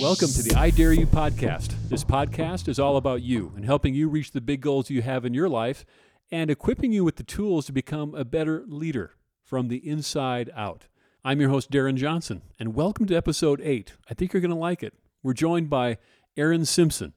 Welcome 0.00 0.28
to 0.28 0.42
the 0.42 0.54
I 0.56 0.70
Dare 0.70 0.92
You 0.92 1.06
podcast. 1.06 1.74
This 1.88 2.02
podcast 2.02 2.68
is 2.68 2.78
all 2.78 2.96
about 2.96 3.22
you 3.22 3.52
and 3.54 3.64
helping 3.64 3.94
you 3.94 4.08
reach 4.08 4.32
the 4.32 4.40
big 4.40 4.60
goals 4.60 4.90
you 4.90 5.02
have 5.02 5.24
in 5.24 5.34
your 5.34 5.48
life 5.48 5.84
and 6.32 6.50
equipping 6.50 6.92
you 6.92 7.04
with 7.04 7.16
the 7.16 7.22
tools 7.22 7.66
to 7.66 7.72
become 7.72 8.14
a 8.14 8.24
better 8.24 8.64
leader 8.66 9.12
from 9.44 9.68
the 9.68 9.88
inside 9.88 10.50
out. 10.56 10.86
I'm 11.24 11.40
your 11.40 11.50
host, 11.50 11.70
Darren 11.70 11.96
Johnson, 11.96 12.42
and 12.58 12.74
welcome 12.74 13.06
to 13.06 13.14
episode 13.14 13.60
8. 13.62 13.92
I 14.10 14.14
think 14.14 14.32
you're 14.32 14.40
going 14.40 14.50
to 14.50 14.56
like 14.56 14.82
it. 14.82 14.94
We're 15.22 15.32
joined 15.32 15.70
by 15.70 15.98
Aaron 16.36 16.64
Simpson. 16.64 17.12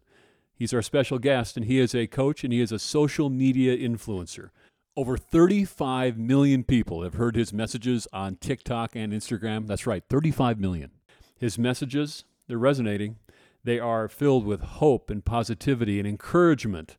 He's 0.53 0.73
our 0.73 0.81
special 0.83 1.19
guest, 1.19 1.57
and 1.57 1.65
he 1.65 1.79
is 1.79 1.95
a 1.95 2.07
coach 2.07 2.43
and 2.43 2.53
he 2.53 2.61
is 2.61 2.71
a 2.71 2.79
social 2.79 3.29
media 3.29 3.75
influencer. 3.75 4.49
Over 4.95 5.17
35 5.17 6.17
million 6.17 6.63
people 6.63 7.03
have 7.03 7.15
heard 7.15 7.35
his 7.35 7.51
messages 7.51 8.07
on 8.13 8.35
TikTok 8.35 8.95
and 8.95 9.13
Instagram. 9.13 9.67
That's 9.67 9.87
right, 9.87 10.03
35 10.09 10.59
million. 10.59 10.91
His 11.39 11.57
messages, 11.57 12.23
they're 12.47 12.57
resonating. 12.57 13.17
They 13.63 13.79
are 13.79 14.07
filled 14.07 14.45
with 14.45 14.61
hope 14.61 15.09
and 15.09 15.23
positivity 15.23 15.99
and 15.99 16.07
encouragement 16.07 16.95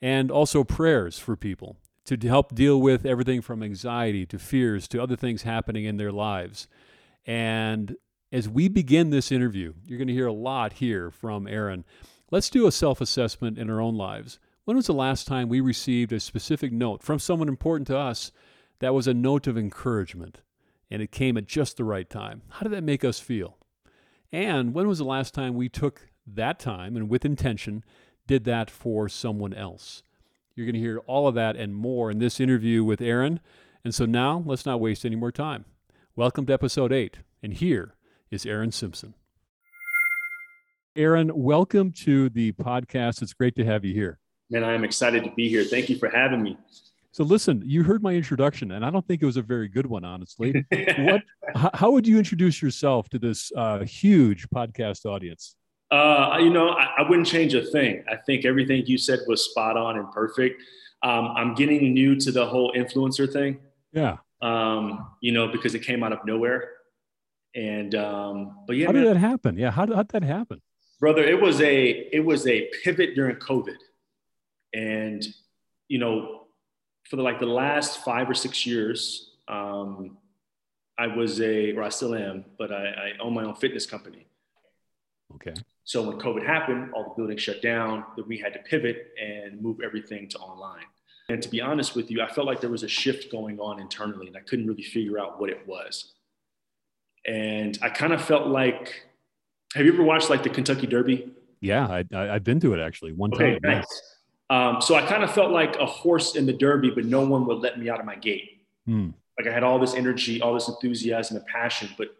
and 0.00 0.30
also 0.30 0.64
prayers 0.64 1.18
for 1.18 1.36
people 1.36 1.76
to 2.04 2.16
help 2.28 2.54
deal 2.54 2.80
with 2.80 3.06
everything 3.06 3.40
from 3.40 3.62
anxiety 3.62 4.26
to 4.26 4.38
fears 4.38 4.86
to 4.88 5.02
other 5.02 5.16
things 5.16 5.42
happening 5.42 5.84
in 5.84 5.96
their 5.96 6.12
lives. 6.12 6.68
And 7.26 7.96
as 8.30 8.48
we 8.48 8.68
begin 8.68 9.10
this 9.10 9.32
interview, 9.32 9.72
you're 9.86 9.98
going 9.98 10.08
to 10.08 10.14
hear 10.14 10.26
a 10.26 10.32
lot 10.32 10.74
here 10.74 11.10
from 11.10 11.46
Aaron. 11.46 11.84
Let's 12.30 12.50
do 12.50 12.66
a 12.66 12.72
self 12.72 13.00
assessment 13.00 13.58
in 13.58 13.70
our 13.70 13.80
own 13.80 13.96
lives. 13.96 14.38
When 14.64 14.76
was 14.76 14.86
the 14.86 14.94
last 14.94 15.26
time 15.26 15.48
we 15.48 15.60
received 15.60 16.12
a 16.12 16.20
specific 16.20 16.72
note 16.72 17.02
from 17.02 17.18
someone 17.18 17.48
important 17.48 17.86
to 17.88 17.98
us 17.98 18.32
that 18.80 18.94
was 18.94 19.06
a 19.06 19.14
note 19.14 19.46
of 19.46 19.58
encouragement 19.58 20.42
and 20.90 21.00
it 21.00 21.12
came 21.12 21.36
at 21.36 21.46
just 21.46 21.76
the 21.76 21.84
right 21.84 22.08
time? 22.08 22.42
How 22.48 22.62
did 22.62 22.72
that 22.72 22.84
make 22.84 23.04
us 23.04 23.20
feel? 23.20 23.56
And 24.34 24.74
when 24.74 24.88
was 24.88 24.98
the 24.98 25.04
last 25.04 25.32
time 25.32 25.54
we 25.54 25.68
took 25.68 26.08
that 26.26 26.58
time 26.58 26.96
and 26.96 27.08
with 27.08 27.24
intention 27.24 27.84
did 28.26 28.42
that 28.46 28.68
for 28.68 29.08
someone 29.08 29.54
else? 29.54 30.02
You're 30.56 30.66
going 30.66 30.74
to 30.74 30.80
hear 30.80 30.98
all 31.06 31.28
of 31.28 31.36
that 31.36 31.54
and 31.54 31.72
more 31.72 32.10
in 32.10 32.18
this 32.18 32.40
interview 32.40 32.82
with 32.82 33.00
Aaron. 33.00 33.38
And 33.84 33.94
so 33.94 34.06
now 34.06 34.42
let's 34.44 34.66
not 34.66 34.80
waste 34.80 35.06
any 35.06 35.14
more 35.14 35.30
time. 35.30 35.66
Welcome 36.16 36.46
to 36.46 36.52
episode 36.52 36.92
eight. 36.92 37.18
And 37.44 37.52
here 37.54 37.94
is 38.28 38.44
Aaron 38.44 38.72
Simpson. 38.72 39.14
Aaron, 40.96 41.30
welcome 41.32 41.92
to 41.92 42.28
the 42.28 42.50
podcast. 42.54 43.22
It's 43.22 43.34
great 43.34 43.54
to 43.54 43.64
have 43.64 43.84
you 43.84 43.94
here. 43.94 44.18
Man, 44.50 44.64
I 44.64 44.72
am 44.72 44.82
excited 44.82 45.22
to 45.22 45.30
be 45.36 45.48
here. 45.48 45.62
Thank 45.62 45.88
you 45.88 45.96
for 45.96 46.08
having 46.08 46.42
me. 46.42 46.58
So 47.14 47.22
listen, 47.22 47.62
you 47.64 47.84
heard 47.84 48.02
my 48.02 48.12
introduction, 48.12 48.72
and 48.72 48.84
I 48.84 48.90
don't 48.90 49.06
think 49.06 49.22
it 49.22 49.24
was 49.24 49.36
a 49.36 49.42
very 49.42 49.68
good 49.68 49.86
one, 49.86 50.04
honestly. 50.04 50.66
what? 50.98 51.22
how 51.74 51.92
would 51.92 52.08
you 52.08 52.18
introduce 52.18 52.60
yourself 52.60 53.08
to 53.10 53.20
this 53.20 53.52
uh, 53.56 53.84
huge 53.84 54.48
podcast 54.48 55.06
audience? 55.06 55.54
Uh, 55.92 56.38
you 56.40 56.50
know, 56.50 56.70
I, 56.70 56.88
I, 56.98 57.08
wouldn't 57.08 57.28
change 57.28 57.54
a 57.54 57.62
thing. 57.62 58.02
I 58.10 58.16
think 58.16 58.44
everything 58.44 58.84
you 58.86 58.98
said 58.98 59.20
was 59.28 59.44
spot 59.44 59.76
on 59.76 59.96
and 59.96 60.10
perfect. 60.10 60.60
Um, 61.04 61.28
I'm 61.36 61.54
getting 61.54 61.94
new 61.94 62.16
to 62.16 62.32
the 62.32 62.44
whole 62.44 62.72
influencer 62.72 63.32
thing. 63.32 63.60
Yeah. 63.92 64.16
Um, 64.42 65.06
you 65.20 65.30
know, 65.30 65.46
because 65.46 65.76
it 65.76 65.84
came 65.84 66.02
out 66.02 66.12
of 66.12 66.18
nowhere. 66.26 66.68
And 67.54 67.94
um, 67.94 68.64
but 68.66 68.74
yeah, 68.74 68.86
how 68.86 68.92
did 68.92 69.06
that 69.06 69.18
happen? 69.18 69.56
Yeah, 69.56 69.70
how 69.70 69.86
did 69.86 70.08
that 70.08 70.24
happen, 70.24 70.60
brother? 70.98 71.22
It 71.22 71.40
was 71.40 71.60
a 71.60 72.08
it 72.12 72.24
was 72.24 72.44
a 72.48 72.68
pivot 72.82 73.14
during 73.14 73.36
COVID, 73.36 73.76
and 74.72 75.24
you 75.86 75.98
know, 75.98 76.43
for 77.08 77.16
the, 77.16 77.22
like 77.22 77.40
the 77.40 77.46
last 77.46 78.04
five 78.04 78.28
or 78.28 78.34
six 78.34 78.66
years, 78.66 79.30
um, 79.48 80.18
I 80.98 81.08
was 81.08 81.40
a, 81.40 81.72
or 81.72 81.82
I 81.82 81.88
still 81.88 82.14
am, 82.14 82.44
but 82.58 82.72
I, 82.72 82.84
I 82.84 83.12
own 83.20 83.34
my 83.34 83.44
own 83.44 83.54
fitness 83.56 83.86
company. 83.86 84.26
Okay. 85.34 85.54
So 85.84 86.02
when 86.02 86.18
COVID 86.18 86.46
happened, 86.46 86.92
all 86.94 87.04
the 87.04 87.14
buildings 87.16 87.42
shut 87.42 87.60
down, 87.60 88.04
that 88.16 88.26
we 88.26 88.38
had 88.38 88.52
to 88.54 88.60
pivot 88.60 89.08
and 89.20 89.60
move 89.60 89.80
everything 89.84 90.28
to 90.30 90.38
online. 90.38 90.84
And 91.28 91.42
to 91.42 91.48
be 91.48 91.60
honest 91.60 91.94
with 91.94 92.10
you, 92.10 92.22
I 92.22 92.28
felt 92.28 92.46
like 92.46 92.60
there 92.60 92.70
was 92.70 92.82
a 92.82 92.88
shift 92.88 93.30
going 93.30 93.58
on 93.58 93.80
internally 93.80 94.28
and 94.28 94.36
I 94.36 94.40
couldn't 94.40 94.66
really 94.66 94.82
figure 94.82 95.18
out 95.18 95.40
what 95.40 95.50
it 95.50 95.66
was. 95.66 96.12
And 97.26 97.78
I 97.82 97.88
kind 97.88 98.12
of 98.12 98.22
felt 98.22 98.48
like, 98.48 99.06
have 99.74 99.84
you 99.84 99.92
ever 99.92 100.02
watched 100.02 100.30
like 100.30 100.42
the 100.42 100.50
Kentucky 100.50 100.86
Derby? 100.86 101.32
Yeah, 101.60 101.86
I, 101.86 102.04
I, 102.14 102.34
have 102.34 102.44
been 102.44 102.60
to 102.60 102.74
it 102.74 102.80
actually 102.80 103.12
one 103.12 103.32
okay, 103.32 103.58
time. 103.58 103.60
Nice. 103.62 104.13
Um, 104.50 104.80
so 104.80 104.94
I 104.94 105.06
kind 105.06 105.24
of 105.24 105.32
felt 105.32 105.50
like 105.50 105.76
a 105.76 105.86
horse 105.86 106.36
in 106.36 106.46
the 106.46 106.52
Derby, 106.52 106.90
but 106.90 107.04
no 107.04 107.26
one 107.26 107.46
would 107.46 107.58
let 107.58 107.78
me 107.78 107.88
out 107.88 108.00
of 108.00 108.06
my 108.06 108.16
gate. 108.16 108.62
Hmm. 108.86 109.10
Like 109.38 109.48
I 109.48 109.52
had 109.52 109.64
all 109.64 109.78
this 109.78 109.94
energy, 109.94 110.40
all 110.40 110.54
this 110.54 110.68
enthusiasm 110.68 111.36
and 111.36 111.46
passion, 111.46 111.88
but 111.96 112.14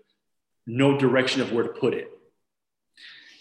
no 0.67 0.99
direction 0.99 1.43
of 1.43 1.53
where 1.53 1.65
to 1.65 1.71
put 1.71 1.95
it. 1.95 2.11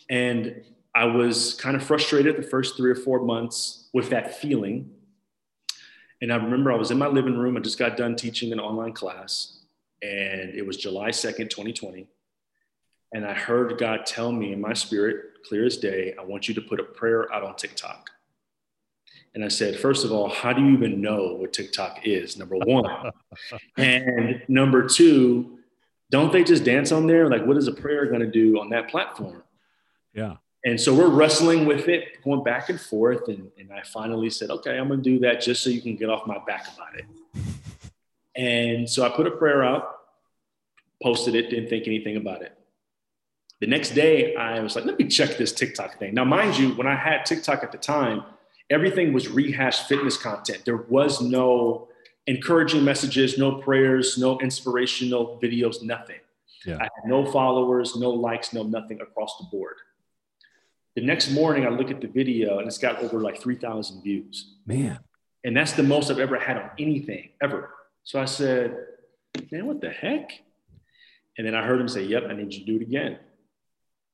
And 0.09 0.63
I 0.93 1.05
was 1.05 1.55
kind 1.55 1.75
of 1.75 1.83
frustrated 1.83 2.38
the 2.38 2.43
first 2.43 2.77
three 2.77 2.91
or 2.91 2.95
four 2.95 3.23
months 3.23 3.89
with 3.93 4.09
that 4.09 4.38
feeling. 4.38 4.91
And 6.22 6.31
I 6.31 6.35
remember 6.35 6.72
I 6.72 6.75
was 6.75 6.91
in 6.91 6.97
my 6.97 7.07
living 7.07 7.38
room. 7.38 7.57
I 7.57 7.61
just 7.61 7.79
got 7.79 7.97
done 7.97 8.16
teaching 8.16 8.51
an 8.53 8.59
online 8.59 8.93
class, 8.93 9.59
and 10.01 10.53
it 10.53 10.66
was 10.66 10.77
July 10.77 11.09
2nd, 11.09 11.49
2020. 11.49 12.07
And 13.13 13.25
I 13.25 13.33
heard 13.33 13.77
God 13.77 14.05
tell 14.05 14.31
me 14.31 14.53
in 14.53 14.61
my 14.61 14.73
spirit, 14.73 15.43
clear 15.47 15.66
as 15.66 15.77
day, 15.77 16.16
I 16.19 16.23
want 16.23 16.47
you 16.47 16.53
to 16.55 16.61
put 16.61 16.79
a 16.79 16.83
prayer 16.83 17.31
out 17.33 17.43
on 17.43 17.55
TikTok. 17.55 18.09
And 19.35 19.44
I 19.44 19.47
said, 19.47 19.79
first 19.79 20.05
of 20.05 20.11
all, 20.11 20.29
how 20.29 20.53
do 20.53 20.61
you 20.61 20.71
even 20.71 21.01
know 21.01 21.33
what 21.33 21.53
TikTok 21.53 22.01
is? 22.05 22.38
Number 22.38 22.55
one. 22.66 23.11
and 23.77 24.41
number 24.47 24.88
two, 24.88 25.57
don't 26.11 26.31
they 26.31 26.44
just 26.44 26.63
dance 26.63 26.91
on 26.91 27.07
there? 27.07 27.27
Like, 27.29 27.45
what 27.45 27.57
is 27.57 27.67
a 27.67 27.73
prayer 27.73 28.05
going 28.05 28.19
to 28.19 28.29
do 28.29 28.59
on 28.59 28.69
that 28.69 28.89
platform? 28.89 29.43
Yeah. 30.13 30.35
And 30.66 30.79
so 30.79 30.93
we're 30.93 31.09
wrestling 31.09 31.66
with 31.66 31.89
it, 31.89 32.23
going 32.23 32.43
back 32.43 32.69
and 32.69 32.79
forth. 32.79 33.27
And, 33.27 33.51
and 33.57 33.72
I 33.73 33.81
finally 33.81 34.29
said, 34.29 34.49
okay, 34.49 34.77
I'm 34.77 34.88
going 34.88 35.03
to 35.03 35.09
do 35.09 35.19
that 35.19 35.41
just 35.41 35.63
so 35.63 35.69
you 35.69 35.81
can 35.81 35.95
get 35.95 36.09
off 36.09 36.25
my 36.25 36.38
back 36.45 36.67
about 36.73 36.95
it. 36.97 37.05
And 38.35 38.89
so 38.89 39.05
I 39.05 39.09
put 39.09 39.27
a 39.27 39.31
prayer 39.31 39.63
out, 39.63 39.99
posted 41.01 41.35
it, 41.35 41.49
didn't 41.49 41.69
think 41.69 41.88
anything 41.88 42.16
about 42.16 42.43
it. 42.43 42.57
The 43.59 43.67
next 43.67 43.91
day, 43.91 44.35
I 44.35 44.59
was 44.59 44.75
like, 44.75 44.85
let 44.85 44.97
me 44.97 45.07
check 45.07 45.38
this 45.38 45.51
TikTok 45.51 45.99
thing. 45.99 46.13
Now, 46.13 46.25
mind 46.25 46.57
you, 46.57 46.69
when 46.72 46.88
I 46.88 46.95
had 46.95 47.25
TikTok 47.25 47.63
at 47.63 47.72
the 47.72 47.77
time, 47.77 48.23
everything 48.69 49.13
was 49.13 49.29
rehashed 49.29 49.88
fitness 49.88 50.18
content. 50.18 50.63
There 50.66 50.78
was 50.78 51.22
no 51.22 51.90
encouraging 52.28 52.84
messages, 52.84 53.38
no 53.38 53.56
prayers, 53.56 54.18
no 54.18 54.40
inspirational 54.40 55.40
videos, 55.41 55.84
nothing. 55.84 56.19
Yeah. 56.66 56.78
I 56.78 56.84
had 56.84 57.06
no 57.06 57.25
followers, 57.25 57.96
no 57.96 58.09
likes, 58.09 58.53
no 58.53 58.63
nothing 58.63 59.02
across 59.02 59.38
the 59.38 59.46
board. 59.52 59.75
The 60.96 61.02
next 61.02 61.31
morning, 61.31 61.66
I 61.66 61.69
look 61.69 61.91
at 61.91 62.02
the 62.02 62.07
video 62.07 62.59
and 62.59 62.68
it's 62.68 62.78
got 62.78 63.00
over 63.00 63.19
like 63.19 63.41
3,000 63.41 64.02
views. 64.02 64.56
Man. 64.66 65.00
And 65.44 65.57
that's 65.57 65.73
the 65.73 65.84
most 65.84 66.09
I've 66.09 66.19
ever 66.19 66.40
had 66.40 66.57
on 66.57 66.69
anything 66.79 67.29
ever. 67.41 67.73
So 68.03 68.22
I 68.22 68.25
said, 68.25 68.78
man, 69.52 69.66
what 69.66 69.81
the 69.81 69.90
heck? 69.90 70.31
And 71.38 71.46
then 71.46 71.56
I 71.56 71.66
heard 71.66 71.81
him 71.81 71.90
say, 71.90 72.03
yep, 72.03 72.23
I 72.29 72.34
need 72.34 72.53
you 72.53 72.59
to 72.59 72.66
do 72.66 72.75
it 72.78 72.84
again. 72.84 73.18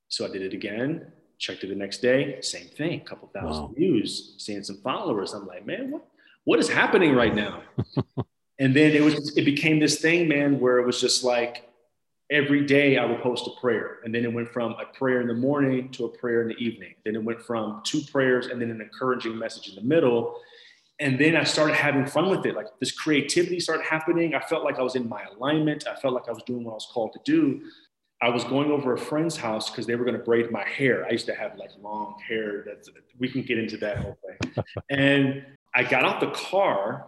So 0.08 0.24
I 0.26 0.28
did 0.28 0.42
it 0.42 0.54
again 0.54 1.12
checked 1.40 1.64
it 1.64 1.68
the 1.68 1.74
next 1.74 2.02
day, 2.02 2.38
same 2.42 2.66
thing, 2.66 3.00
a 3.00 3.04
couple 3.04 3.28
thousand 3.28 3.62
wow. 3.62 3.72
views, 3.74 4.34
seeing 4.36 4.62
some 4.62 4.76
followers. 4.82 5.32
I'm 5.32 5.46
like, 5.46 5.66
man, 5.66 5.90
what, 5.90 6.04
what 6.44 6.58
is 6.60 6.68
happening 6.68 7.14
right 7.14 7.34
now? 7.34 7.62
and 8.58 8.76
then 8.76 8.92
it 8.92 9.02
was, 9.02 9.36
it 9.36 9.44
became 9.44 9.80
this 9.80 10.00
thing, 10.00 10.28
man, 10.28 10.60
where 10.60 10.78
it 10.78 10.86
was 10.86 11.00
just 11.00 11.24
like 11.24 11.66
every 12.30 12.64
day 12.64 12.98
I 12.98 13.06
would 13.06 13.22
post 13.22 13.46
a 13.46 13.58
prayer. 13.58 13.98
And 14.04 14.14
then 14.14 14.24
it 14.24 14.32
went 14.32 14.48
from 14.52 14.72
a 14.72 14.84
prayer 14.96 15.22
in 15.22 15.26
the 15.26 15.34
morning 15.34 15.88
to 15.92 16.04
a 16.04 16.08
prayer 16.08 16.42
in 16.42 16.48
the 16.48 16.56
evening. 16.56 16.94
Then 17.04 17.16
it 17.16 17.24
went 17.24 17.42
from 17.42 17.80
two 17.84 18.02
prayers 18.02 18.46
and 18.46 18.60
then 18.60 18.70
an 18.70 18.82
encouraging 18.82 19.36
message 19.36 19.70
in 19.70 19.74
the 19.74 19.82
middle. 19.82 20.36
And 21.00 21.18
then 21.18 21.34
I 21.36 21.44
started 21.44 21.74
having 21.74 22.04
fun 22.04 22.28
with 22.28 22.44
it. 22.44 22.54
Like 22.54 22.66
this 22.78 22.92
creativity 22.92 23.58
started 23.58 23.84
happening. 23.84 24.34
I 24.34 24.40
felt 24.40 24.62
like 24.62 24.78
I 24.78 24.82
was 24.82 24.94
in 24.94 25.08
my 25.08 25.24
alignment. 25.34 25.86
I 25.88 25.98
felt 25.98 26.12
like 26.12 26.28
I 26.28 26.32
was 26.32 26.42
doing 26.44 26.64
what 26.64 26.72
I 26.72 26.74
was 26.74 26.88
called 26.92 27.14
to 27.14 27.20
do. 27.24 27.62
I 28.22 28.28
was 28.28 28.44
going 28.44 28.70
over 28.70 28.92
a 28.92 28.98
friend's 28.98 29.36
house 29.36 29.70
because 29.70 29.86
they 29.86 29.94
were 29.94 30.04
going 30.04 30.16
to 30.16 30.22
braid 30.22 30.50
my 30.50 30.66
hair. 30.68 31.06
I 31.06 31.10
used 31.10 31.26
to 31.26 31.34
have 31.34 31.56
like 31.56 31.70
long 31.80 32.16
hair. 32.26 32.64
That's 32.66 32.90
we 33.18 33.28
can 33.28 33.42
get 33.42 33.58
into 33.58 33.76
that 33.78 33.98
whole 33.98 34.18
thing. 34.26 34.64
and 34.90 35.44
I 35.74 35.84
got 35.84 36.04
out 36.04 36.20
the 36.20 36.30
car, 36.30 37.06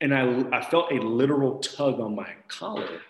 and 0.00 0.14
I 0.14 0.44
I 0.56 0.62
felt 0.62 0.92
a 0.92 0.96
literal 0.96 1.58
tug 1.58 2.00
on 2.00 2.14
my 2.14 2.30
collar 2.48 3.00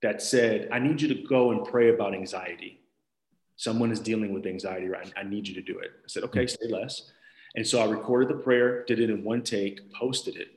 that 0.00 0.22
said, 0.22 0.68
"I 0.72 0.78
need 0.78 1.02
you 1.02 1.08
to 1.08 1.22
go 1.28 1.50
and 1.50 1.64
pray 1.64 1.90
about 1.90 2.14
anxiety. 2.14 2.80
Someone 3.56 3.92
is 3.92 4.00
dealing 4.00 4.32
with 4.32 4.46
anxiety 4.46 4.88
right. 4.88 5.12
I 5.16 5.24
need 5.24 5.46
you 5.46 5.54
to 5.54 5.62
do 5.62 5.78
it." 5.80 5.90
I 6.02 6.08
said, 6.08 6.24
"Okay, 6.24 6.46
say 6.46 6.66
less." 6.68 7.12
And 7.54 7.66
so 7.66 7.82
I 7.82 7.84
recorded 7.84 8.30
the 8.30 8.40
prayer, 8.42 8.82
did 8.84 8.98
it 8.98 9.10
in 9.10 9.22
one 9.22 9.42
take, 9.42 9.92
posted 9.92 10.36
it 10.36 10.48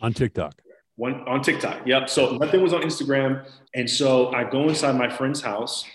on 0.00 0.12
TikTok. 0.12 0.62
One 1.00 1.26
on 1.26 1.40
TikTok. 1.40 1.86
Yep. 1.86 2.10
So 2.10 2.36
nothing 2.36 2.60
was 2.60 2.74
on 2.74 2.82
Instagram. 2.82 3.48
And 3.74 3.88
so 3.88 4.34
I 4.34 4.44
go 4.44 4.68
inside 4.68 4.96
my 4.96 5.08
friend's 5.08 5.40
house 5.40 5.86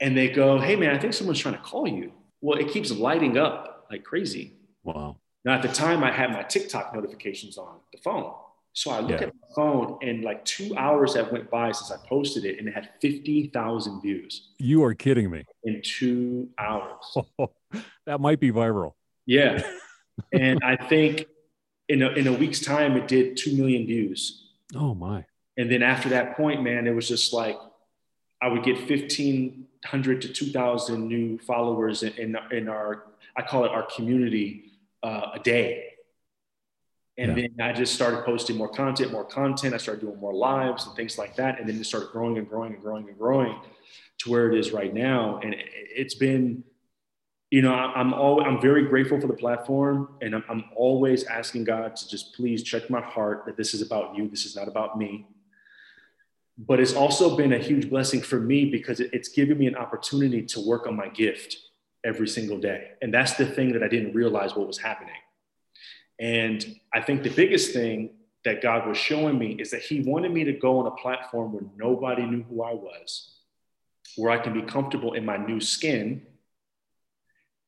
and 0.00 0.14
they 0.14 0.28
go, 0.28 0.58
Hey 0.58 0.76
man, 0.76 0.94
I 0.94 0.98
think 0.98 1.14
someone's 1.14 1.38
trying 1.38 1.54
to 1.54 1.62
call 1.62 1.88
you. 1.88 2.12
Well, 2.42 2.58
it 2.58 2.68
keeps 2.68 2.90
lighting 2.90 3.38
up 3.38 3.86
like 3.90 4.04
crazy. 4.04 4.52
Wow. 4.84 5.16
Now 5.46 5.54
at 5.54 5.62
the 5.62 5.68
time 5.68 6.04
I 6.04 6.12
had 6.12 6.30
my 6.30 6.42
TikTok 6.42 6.94
notifications 6.94 7.56
on 7.56 7.78
the 7.90 7.98
phone. 8.04 8.34
So 8.74 8.90
I 8.90 9.00
look 9.00 9.22
yeah. 9.22 9.28
at 9.28 9.34
my 9.34 9.48
phone 9.56 9.98
and 10.02 10.24
like 10.24 10.44
two 10.44 10.76
hours 10.76 11.14
have 11.14 11.32
went 11.32 11.50
by 11.50 11.72
since 11.72 11.90
I 11.90 11.96
posted 12.06 12.44
it 12.44 12.58
and 12.58 12.68
it 12.68 12.74
had 12.74 12.90
50,000 13.00 14.02
views. 14.02 14.50
You 14.58 14.84
are 14.84 14.92
kidding 14.92 15.30
me. 15.30 15.46
in 15.64 15.80
two 15.82 16.50
hours. 16.58 17.16
that 18.04 18.20
might 18.20 18.40
be 18.40 18.52
viral. 18.52 18.92
Yeah. 19.24 19.62
and 20.34 20.60
I 20.62 20.76
think 20.76 21.24
in 21.88 22.02
a, 22.02 22.10
in 22.10 22.26
a 22.26 22.32
week's 22.34 22.60
time, 22.60 22.98
it 22.98 23.08
did 23.08 23.38
2 23.38 23.56
million 23.56 23.86
views. 23.86 24.48
Oh, 24.74 24.94
my. 24.94 25.24
And 25.56 25.70
then 25.70 25.82
after 25.82 26.08
that 26.10 26.36
point, 26.36 26.62
man, 26.62 26.86
it 26.86 26.94
was 26.94 27.08
just 27.08 27.32
like 27.32 27.56
I 28.42 28.48
would 28.48 28.62
get 28.62 28.76
1,500 28.76 30.22
to 30.22 30.28
2,000 30.28 31.06
new 31.06 31.38
followers 31.38 32.02
in, 32.02 32.12
in, 32.14 32.36
in, 32.50 32.68
our, 32.68 33.04
I 33.36 33.42
call 33.42 33.64
it 33.64 33.70
our 33.70 33.82
community 33.82 34.72
uh, 35.02 35.32
a 35.34 35.38
day. 35.38 35.86
And 37.18 37.36
yeah. 37.36 37.48
then 37.58 37.68
I 37.68 37.72
just 37.74 37.94
started 37.94 38.24
posting 38.24 38.56
more 38.56 38.68
content, 38.68 39.12
more 39.12 39.26
content. 39.26 39.74
I 39.74 39.76
started 39.76 40.00
doing 40.00 40.18
more 40.18 40.32
lives 40.32 40.86
and 40.86 40.96
things 40.96 41.18
like 41.18 41.36
that. 41.36 41.60
And 41.60 41.68
then 41.68 41.78
it 41.78 41.84
started 41.84 42.10
growing 42.12 42.38
and 42.38 42.48
growing 42.48 42.72
and 42.72 42.82
growing 42.82 43.08
and 43.08 43.18
growing 43.18 43.60
to 44.18 44.30
where 44.30 44.50
it 44.50 44.58
is 44.58 44.72
right 44.72 44.94
now. 44.94 45.38
And 45.42 45.54
it's 45.58 46.14
been, 46.14 46.64
you 47.50 47.62
know, 47.62 47.74
I'm 47.74 48.14
always, 48.14 48.46
I'm 48.46 48.60
very 48.60 48.86
grateful 48.86 49.20
for 49.20 49.26
the 49.26 49.34
platform 49.34 50.14
and 50.20 50.36
I'm, 50.36 50.44
I'm 50.48 50.64
always 50.76 51.24
asking 51.24 51.64
God 51.64 51.96
to 51.96 52.08
just 52.08 52.34
please 52.34 52.62
check 52.62 52.88
my 52.88 53.00
heart 53.00 53.44
that 53.46 53.56
this 53.56 53.74
is 53.74 53.82
about 53.82 54.14
you. 54.16 54.28
This 54.28 54.44
is 54.44 54.54
not 54.54 54.68
about 54.68 54.96
me. 54.96 55.26
But 56.56 56.78
it's 56.78 56.94
also 56.94 57.36
been 57.36 57.52
a 57.52 57.58
huge 57.58 57.90
blessing 57.90 58.20
for 58.20 58.38
me 58.38 58.66
because 58.66 59.00
it's 59.00 59.28
given 59.30 59.58
me 59.58 59.66
an 59.66 59.74
opportunity 59.74 60.42
to 60.42 60.60
work 60.60 60.86
on 60.86 60.94
my 60.94 61.08
gift 61.08 61.56
every 62.04 62.28
single 62.28 62.58
day. 62.58 62.92
And 63.02 63.12
that's 63.12 63.34
the 63.34 63.46
thing 63.46 63.72
that 63.72 63.82
I 63.82 63.88
didn't 63.88 64.14
realize 64.14 64.54
what 64.54 64.68
was 64.68 64.78
happening. 64.78 65.14
And 66.20 66.76
I 66.94 67.00
think 67.00 67.22
the 67.22 67.30
biggest 67.30 67.72
thing 67.72 68.10
that 68.44 68.62
God 68.62 68.86
was 68.86 68.96
showing 68.96 69.38
me 69.38 69.52
is 69.52 69.70
that 69.70 69.82
He 69.82 70.02
wanted 70.02 70.32
me 70.32 70.44
to 70.44 70.52
go 70.52 70.78
on 70.78 70.86
a 70.86 70.90
platform 70.92 71.52
where 71.52 71.64
nobody 71.76 72.24
knew 72.26 72.42
who 72.42 72.62
I 72.62 72.74
was, 72.74 73.38
where 74.16 74.30
I 74.30 74.38
can 74.38 74.52
be 74.52 74.62
comfortable 74.62 75.14
in 75.14 75.24
my 75.24 75.38
new 75.38 75.60
skin 75.60 76.26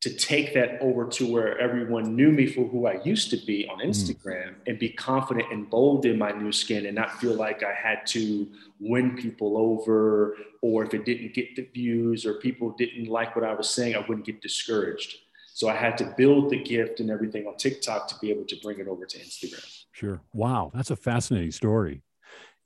to 0.02 0.10
take 0.10 0.52
that 0.52 0.80
over 0.80 1.06
to 1.06 1.32
where 1.32 1.56
everyone 1.58 2.16
knew 2.16 2.32
me 2.32 2.44
for 2.44 2.66
who 2.66 2.86
I 2.86 3.00
used 3.04 3.30
to 3.30 3.36
be 3.36 3.68
on 3.68 3.78
hmm. 3.78 3.86
Instagram 3.86 4.48
mm. 4.48 4.54
and 4.66 4.78
be 4.78 4.90
confident 4.90 5.52
and 5.52 5.70
bold 5.70 6.04
in 6.06 6.18
my 6.18 6.32
new 6.32 6.50
skin 6.50 6.86
and 6.86 6.96
not 6.96 7.20
feel 7.20 7.34
like 7.34 7.62
I 7.62 7.72
had 7.72 8.04
to 8.08 8.48
win 8.80 9.16
people 9.16 9.56
over 9.56 10.36
or 10.60 10.84
if 10.84 10.92
it 10.92 11.04
didn't 11.04 11.34
get 11.34 11.54
the 11.54 11.68
views 11.72 12.26
or 12.26 12.34
people 12.34 12.70
didn't 12.70 13.06
like 13.06 13.36
what 13.36 13.44
I 13.44 13.54
was 13.54 13.70
saying, 13.70 13.94
I 13.94 14.00
wouldn't 14.00 14.26
get 14.26 14.42
discouraged. 14.42 15.18
So 15.54 15.68
I 15.68 15.76
had 15.76 15.96
to 15.98 16.12
build 16.16 16.50
the 16.50 16.60
gift 16.60 16.98
and 16.98 17.08
everything 17.08 17.46
on 17.46 17.56
TikTok 17.56 18.08
to 18.08 18.16
be 18.20 18.30
able 18.30 18.44
to 18.46 18.56
bring 18.60 18.80
it 18.80 18.88
over 18.88 19.06
to 19.06 19.18
Instagram. 19.18 19.64
Sure. 19.92 20.20
Wow. 20.32 20.72
That's 20.74 20.90
a 20.90 20.96
fascinating 20.96 21.52
story. 21.52 22.02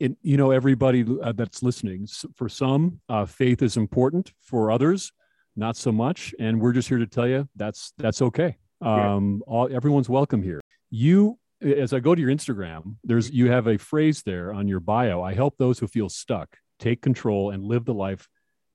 And, 0.01 0.17
you 0.23 0.39
know, 0.39 0.53
everybody 0.53 1.05
uh, 1.23 1.33
that's 1.33 1.63
listening, 1.63 2.07
for 2.35 2.49
some, 2.49 3.01
uh, 3.11 3.27
faith 3.27 3.63
is 3.63 3.77
important. 3.77 4.33
For 4.41 4.71
others, 4.71 5.13
not 5.57 5.77
so 5.77 5.91
much. 5.91 6.35
And 6.39 6.61
we're 6.61 6.73
just 6.73 6.89
here 6.89 6.99
to 6.99 7.07
tell 7.07 7.27
you 7.27 7.49
that's 7.57 7.93
that's 7.99 8.23
okay. 8.23 8.57
Um, 8.83 9.43
all, 9.47 9.69
everyone's 9.73 10.09
welcome 10.09 10.43
here. 10.43 10.61
You, 10.91 11.39
as 11.63 11.93
I 11.93 12.01
go 12.01 12.15
to 12.15 12.21
your 12.21 12.31
Instagram, 12.31 12.97
there's 13.03 13.31
you 13.31 13.51
have 13.51 13.67
a 13.67 13.79
phrase 13.79 14.23
there 14.23 14.53
on 14.53 14.69
your 14.69 14.81
bio. 14.81 15.23
I 15.23 15.35
help 15.35 15.57
those 15.57 15.79
who 15.79 15.87
feel 15.87 16.09
stuck 16.09 16.57
take 16.79 17.01
control 17.01 17.51
and 17.51 17.65
live 17.65 17.87
the 17.87 17.95
life 17.95 18.29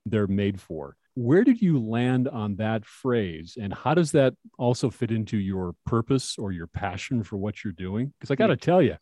they're 0.05 0.27
made 0.27 0.59
for. 0.59 0.95
Where 1.13 1.43
did 1.43 1.61
you 1.61 1.79
land 1.79 2.27
on 2.27 2.55
that 2.55 2.85
phrase, 2.85 3.57
and 3.61 3.73
how 3.73 3.93
does 3.93 4.13
that 4.13 4.33
also 4.57 4.89
fit 4.89 5.11
into 5.11 5.37
your 5.37 5.75
purpose 5.85 6.37
or 6.37 6.51
your 6.51 6.67
passion 6.67 7.23
for 7.23 7.37
what 7.37 7.63
you're 7.63 7.73
doing? 7.73 8.13
Because 8.17 8.31
I 8.31 8.35
got 8.35 8.47
to 8.47 8.57
tell 8.57 8.81
you, 8.81 8.95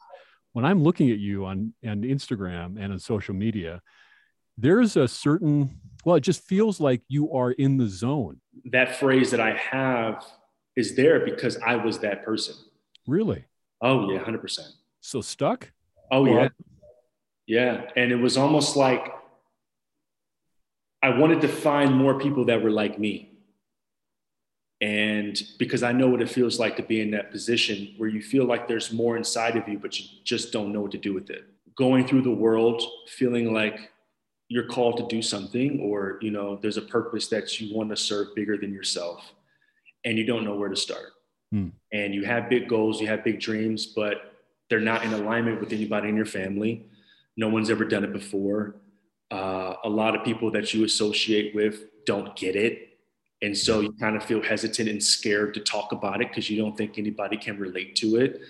when 0.54 0.66
I'm 0.66 0.84
looking 0.84 1.12
at 1.12 1.20
you 1.20 1.46
on 1.46 1.74
on 1.86 2.02
Instagram 2.02 2.78
and 2.80 2.92
on 2.92 3.00
social 3.00 3.36
media, 3.36 3.82
there's 4.62 4.98
a 4.98 5.08
certain 5.08 5.80
well 6.06 6.16
it 6.16 6.22
just 6.22 6.44
feels 6.44 6.80
like 6.80 7.02
you 7.08 7.32
are 7.34 7.52
in 7.52 7.78
the 7.78 7.88
zone. 7.88 8.42
That 8.66 8.98
phrase 8.98 9.32
that 9.32 9.40
i 9.40 9.54
have 9.56 10.26
is 10.76 10.96
there 10.96 11.20
because 11.26 11.58
i 11.66 11.76
was 11.76 12.00
that 12.00 12.24
person. 12.24 12.56
Really? 13.08 13.46
Oh 13.82 14.12
yeah 14.12 14.20
100% 14.24 14.60
so 15.02 15.22
stuck? 15.22 15.72
Oh 16.12 16.24
well, 16.24 16.34
yeah 16.34 16.50
yeah 17.48 17.90
and 17.96 18.12
it 18.12 18.18
was 18.18 18.38
almost 18.38 18.76
like 18.76 19.14
i 21.02 21.10
wanted 21.10 21.42
to 21.42 21.48
find 21.48 21.96
more 21.96 22.20
people 22.20 22.46
that 22.46 22.62
were 22.62 22.72
like 22.72 23.00
me. 23.00 23.32
And 24.82 25.42
because 25.58 25.84
i 25.84 25.92
know 25.92 26.10
what 26.10 26.22
it 26.22 26.30
feels 26.30 26.60
like 26.60 26.76
to 26.78 26.84
be 26.84 27.00
in 27.02 27.12
that 27.12 27.32
position 27.32 27.94
where 27.98 28.10
you 28.10 28.22
feel 28.22 28.46
like 28.46 28.68
there's 28.68 28.92
more 28.92 29.16
inside 29.16 29.56
of 29.56 29.68
you 29.68 29.80
but 29.80 29.98
you 30.00 30.06
just 30.24 30.52
don't 30.52 30.74
know 30.74 30.82
what 30.82 30.92
to 30.92 30.98
do 30.98 31.14
with 31.14 31.30
it. 31.30 31.46
Going 31.76 32.06
through 32.06 32.24
the 32.24 32.32
world 32.46 32.82
feeling 33.08 33.54
like 33.54 33.92
you're 34.50 34.68
called 34.68 34.98
to 34.98 35.08
do 35.08 35.22
something 35.22 35.80
or 35.80 36.20
you 36.22 36.32
know 36.32 36.58
there's 36.62 36.78
a 36.78 36.82
purpose 36.82 37.28
that 37.28 37.60
you 37.62 37.74
want 37.76 37.90
to 37.90 37.96
serve 37.96 38.36
bigger 38.36 38.58
than 38.58 38.74
yourself 38.74 39.34
and 40.04 40.18
you 40.18 40.26
don't 40.26 40.44
know 40.44 40.56
where 40.56 40.70
to 40.70 40.76
start. 40.76 41.14
Hmm. 41.52 41.70
and 41.92 42.14
you 42.14 42.26
have 42.26 42.48
big 42.48 42.70
goals 42.70 43.02
you 43.02 43.08
have 43.08 43.24
big 43.24 43.40
dreams 43.40 43.88
but 43.88 44.30
they're 44.70 44.80
not 44.80 45.04
in 45.04 45.14
alignment 45.14 45.60
with 45.60 45.74
anybody 45.74 46.10
in 46.10 46.16
your 46.16 46.26
family. 46.26 46.86
No 47.36 47.50
one's 47.50 47.70
ever 47.70 47.86
done 47.86 48.04
it 48.04 48.14
before. 48.14 48.76
Uh, 49.32 49.76
a 49.84 49.90
lot 49.90 50.16
of 50.16 50.24
people 50.24 50.52
that 50.52 50.74
you 50.74 50.86
associate 50.86 51.56
with 51.56 52.06
don't 52.06 52.36
get 52.36 52.56
it. 52.56 52.98
And 53.42 53.58
so 53.58 53.80
you 53.80 53.94
kind 53.94 54.16
of 54.16 54.24
feel 54.24 54.44
hesitant 54.44 54.90
and 54.90 55.04
scared 55.04 55.54
to 55.54 55.62
talk 55.62 55.92
about 55.92 56.22
it 56.22 56.30
because 56.30 56.50
you 56.50 56.62
don't 56.62 56.78
think 56.78 56.98
anybody 56.98 57.38
can 57.38 57.58
relate 57.58 57.96
to 57.98 58.18
it. 58.18 58.42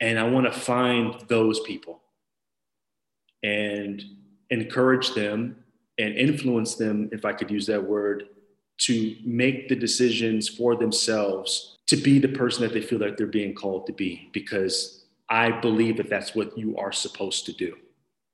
And 0.00 0.18
i 0.18 0.24
want 0.24 0.46
to 0.46 0.52
find 0.52 1.14
those 1.28 1.60
people. 1.60 2.00
And 3.42 4.02
encourage 4.50 5.14
them 5.14 5.56
and 5.98 6.16
influence 6.16 6.74
them, 6.76 7.08
if 7.12 7.24
I 7.24 7.32
could 7.32 7.50
use 7.50 7.66
that 7.66 7.82
word, 7.82 8.24
to 8.78 9.16
make 9.24 9.68
the 9.68 9.76
decisions 9.76 10.48
for 10.48 10.74
themselves 10.74 11.78
to 11.86 11.96
be 11.96 12.18
the 12.18 12.28
person 12.28 12.62
that 12.62 12.72
they 12.72 12.80
feel 12.80 12.98
like 12.98 13.16
they're 13.16 13.26
being 13.26 13.54
called 13.54 13.86
to 13.86 13.92
be, 13.92 14.30
because 14.32 15.04
I 15.28 15.50
believe 15.60 15.96
that 15.98 16.08
that's 16.08 16.34
what 16.34 16.56
you 16.56 16.76
are 16.76 16.92
supposed 16.92 17.46
to 17.46 17.52
do 17.52 17.76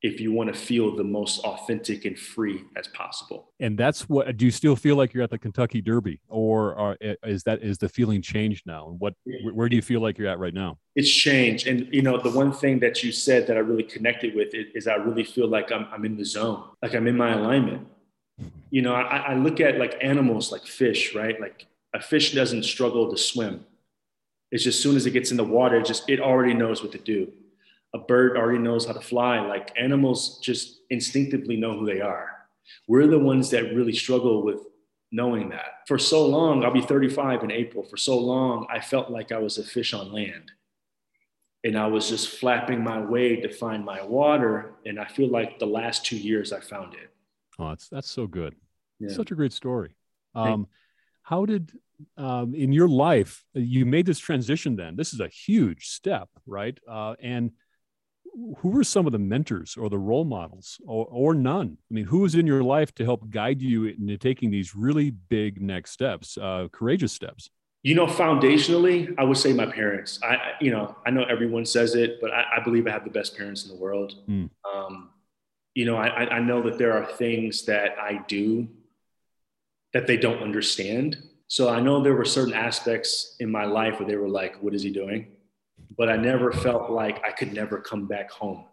if 0.06 0.20
you 0.20 0.32
want 0.32 0.52
to 0.52 0.58
feel 0.58 0.94
the 0.94 1.04
most 1.04 1.40
authentic 1.44 2.04
and 2.04 2.16
free 2.18 2.64
as 2.76 2.86
possible. 2.88 3.50
And 3.58 3.76
that's 3.76 4.08
what 4.08 4.36
do 4.36 4.44
you 4.44 4.50
still 4.50 4.76
feel 4.76 4.96
like 4.96 5.12
you're 5.12 5.24
at 5.24 5.30
the 5.30 5.38
Kentucky 5.38 5.80
Derby 5.80 6.20
or 6.28 6.78
uh, 6.78 6.82
are, 6.82 6.96
is 7.24 7.42
that 7.42 7.62
is 7.62 7.78
the 7.78 7.88
feeling 7.88 8.22
changed 8.22 8.66
now? 8.66 8.88
And 8.88 9.00
what 9.00 9.14
where 9.52 9.68
do 9.68 9.74
you 9.74 9.82
feel 9.82 10.00
like 10.00 10.16
you're 10.16 10.28
at 10.28 10.38
right 10.38 10.54
now? 10.54 10.78
It's 10.94 11.10
changed. 11.10 11.66
And 11.66 11.92
you 11.92 12.02
know, 12.02 12.18
the 12.18 12.30
one 12.30 12.52
thing 12.52 12.78
that 12.80 13.02
you 13.02 13.10
said 13.10 13.46
that 13.48 13.56
I 13.56 13.60
really 13.60 13.82
connected 13.82 14.34
with 14.34 14.48
is 14.52 14.86
I 14.86 14.94
really 14.94 15.24
feel 15.24 15.48
like 15.48 15.72
I'm 15.72 15.86
I'm 15.92 16.04
in 16.04 16.16
the 16.16 16.24
zone. 16.24 16.62
Like 16.82 16.94
I'm 16.94 17.06
in 17.08 17.16
my 17.16 17.32
alignment. 17.32 17.88
You 18.70 18.82
know, 18.82 18.94
I, 18.94 19.18
I 19.18 19.34
look 19.34 19.60
at 19.60 19.78
like 19.78 19.96
animals 20.02 20.52
like 20.52 20.66
fish, 20.66 21.14
right? 21.14 21.40
Like 21.40 21.66
a 21.94 22.00
fish 22.00 22.34
doesn't 22.34 22.64
struggle 22.64 23.10
to 23.10 23.16
swim. 23.16 23.64
It's 24.52 24.62
just 24.62 24.78
as 24.78 24.82
soon 24.82 24.96
as 24.96 25.06
it 25.06 25.10
gets 25.10 25.30
in 25.30 25.36
the 25.36 25.44
water, 25.44 25.76
it 25.78 25.86
just 25.86 26.08
it 26.08 26.20
already 26.20 26.54
knows 26.54 26.82
what 26.82 26.92
to 26.92 26.98
do 26.98 27.32
a 27.96 27.98
bird 27.98 28.36
already 28.36 28.58
knows 28.58 28.86
how 28.86 28.92
to 28.92 29.00
fly. 29.00 29.40
Like 29.40 29.72
animals 29.78 30.38
just 30.40 30.80
instinctively 30.90 31.56
know 31.56 31.78
who 31.78 31.86
they 31.86 32.00
are. 32.00 32.28
We're 32.86 33.06
the 33.06 33.18
ones 33.18 33.50
that 33.50 33.74
really 33.74 33.94
struggle 33.94 34.42
with 34.42 34.60
knowing 35.10 35.48
that. 35.48 35.86
For 35.88 35.98
so 35.98 36.26
long, 36.26 36.62
I'll 36.62 36.72
be 36.72 36.82
35 36.82 37.42
in 37.44 37.50
April. 37.50 37.82
For 37.82 37.96
so 37.96 38.18
long, 38.18 38.66
I 38.70 38.80
felt 38.80 39.10
like 39.10 39.32
I 39.32 39.38
was 39.38 39.56
a 39.56 39.64
fish 39.64 39.94
on 39.94 40.12
land. 40.12 40.52
And 41.64 41.76
I 41.78 41.86
was 41.86 42.08
just 42.08 42.28
flapping 42.28 42.84
my 42.84 43.00
way 43.00 43.36
to 43.40 43.48
find 43.48 43.84
my 43.84 44.04
water. 44.04 44.74
And 44.84 45.00
I 45.00 45.06
feel 45.06 45.30
like 45.30 45.58
the 45.58 45.66
last 45.66 46.04
two 46.04 46.18
years 46.18 46.52
I 46.52 46.60
found 46.60 46.94
it. 46.94 47.10
Oh, 47.58 47.70
that's, 47.70 47.88
that's 47.88 48.10
so 48.10 48.26
good. 48.26 48.54
Yeah. 49.00 49.08
Such 49.08 49.30
a 49.30 49.34
great 49.34 49.52
story. 49.52 49.96
Um, 50.34 50.66
how 51.22 51.46
did 51.46 51.72
um, 52.18 52.54
in 52.54 52.72
your 52.72 52.88
life 52.88 53.42
you 53.54 53.86
made 53.86 54.04
this 54.04 54.18
transition 54.18 54.76
then 54.76 54.96
this 54.96 55.14
is 55.14 55.20
a 55.20 55.28
huge 55.28 55.88
step 55.88 56.28
right 56.46 56.78
uh, 56.86 57.14
and 57.22 57.52
who 58.58 58.68
were 58.68 58.84
some 58.84 59.06
of 59.06 59.12
the 59.12 59.18
mentors 59.18 59.76
or 59.76 59.88
the 59.88 59.98
role 59.98 60.24
models 60.24 60.78
or, 60.86 61.06
or 61.06 61.34
none? 61.34 61.78
I 61.90 61.94
mean, 61.94 62.04
who 62.04 62.20
was 62.20 62.34
in 62.34 62.46
your 62.46 62.62
life 62.62 62.94
to 62.96 63.04
help 63.04 63.30
guide 63.30 63.62
you 63.62 63.86
into 63.86 64.18
taking 64.18 64.50
these 64.50 64.74
really 64.74 65.10
big 65.10 65.60
next 65.60 65.92
steps, 65.92 66.36
uh, 66.36 66.68
courageous 66.70 67.12
steps? 67.12 67.50
You 67.82 67.94
know, 67.94 68.06
foundationally, 68.06 69.14
I 69.16 69.24
would 69.24 69.38
say 69.38 69.52
my 69.52 69.66
parents. 69.66 70.18
I, 70.22 70.52
you 70.60 70.70
know, 70.70 70.96
I 71.06 71.10
know 71.10 71.22
everyone 71.24 71.64
says 71.64 71.94
it, 71.94 72.20
but 72.20 72.32
I, 72.32 72.44
I 72.56 72.60
believe 72.62 72.86
I 72.86 72.90
have 72.90 73.04
the 73.04 73.10
best 73.10 73.36
parents 73.36 73.64
in 73.64 73.70
the 73.70 73.80
world. 73.80 74.16
Mm. 74.28 74.50
Um, 74.64 75.10
you 75.74 75.84
know, 75.84 75.96
I, 75.96 76.36
I 76.36 76.40
know 76.40 76.62
that 76.62 76.78
there 76.78 76.92
are 76.92 77.04
things 77.04 77.64
that 77.66 77.96
I 77.98 78.24
do 78.26 78.66
that 79.92 80.06
they 80.06 80.16
don't 80.16 80.42
understand. 80.42 81.18
So 81.48 81.68
I 81.68 81.80
know 81.80 82.02
there 82.02 82.14
were 82.14 82.24
certain 82.24 82.54
aspects 82.54 83.36
in 83.40 83.50
my 83.50 83.64
life 83.66 84.00
where 84.00 84.08
they 84.08 84.16
were 84.16 84.28
like, 84.28 84.60
"What 84.62 84.74
is 84.74 84.82
he 84.82 84.90
doing?" 84.90 85.28
But 85.96 86.08
I 86.08 86.16
never 86.16 86.52
felt 86.52 86.90
like 86.90 87.22
I 87.24 87.32
could 87.32 87.52
never 87.52 87.78
come 87.78 88.06
back 88.06 88.30
home. 88.30 88.64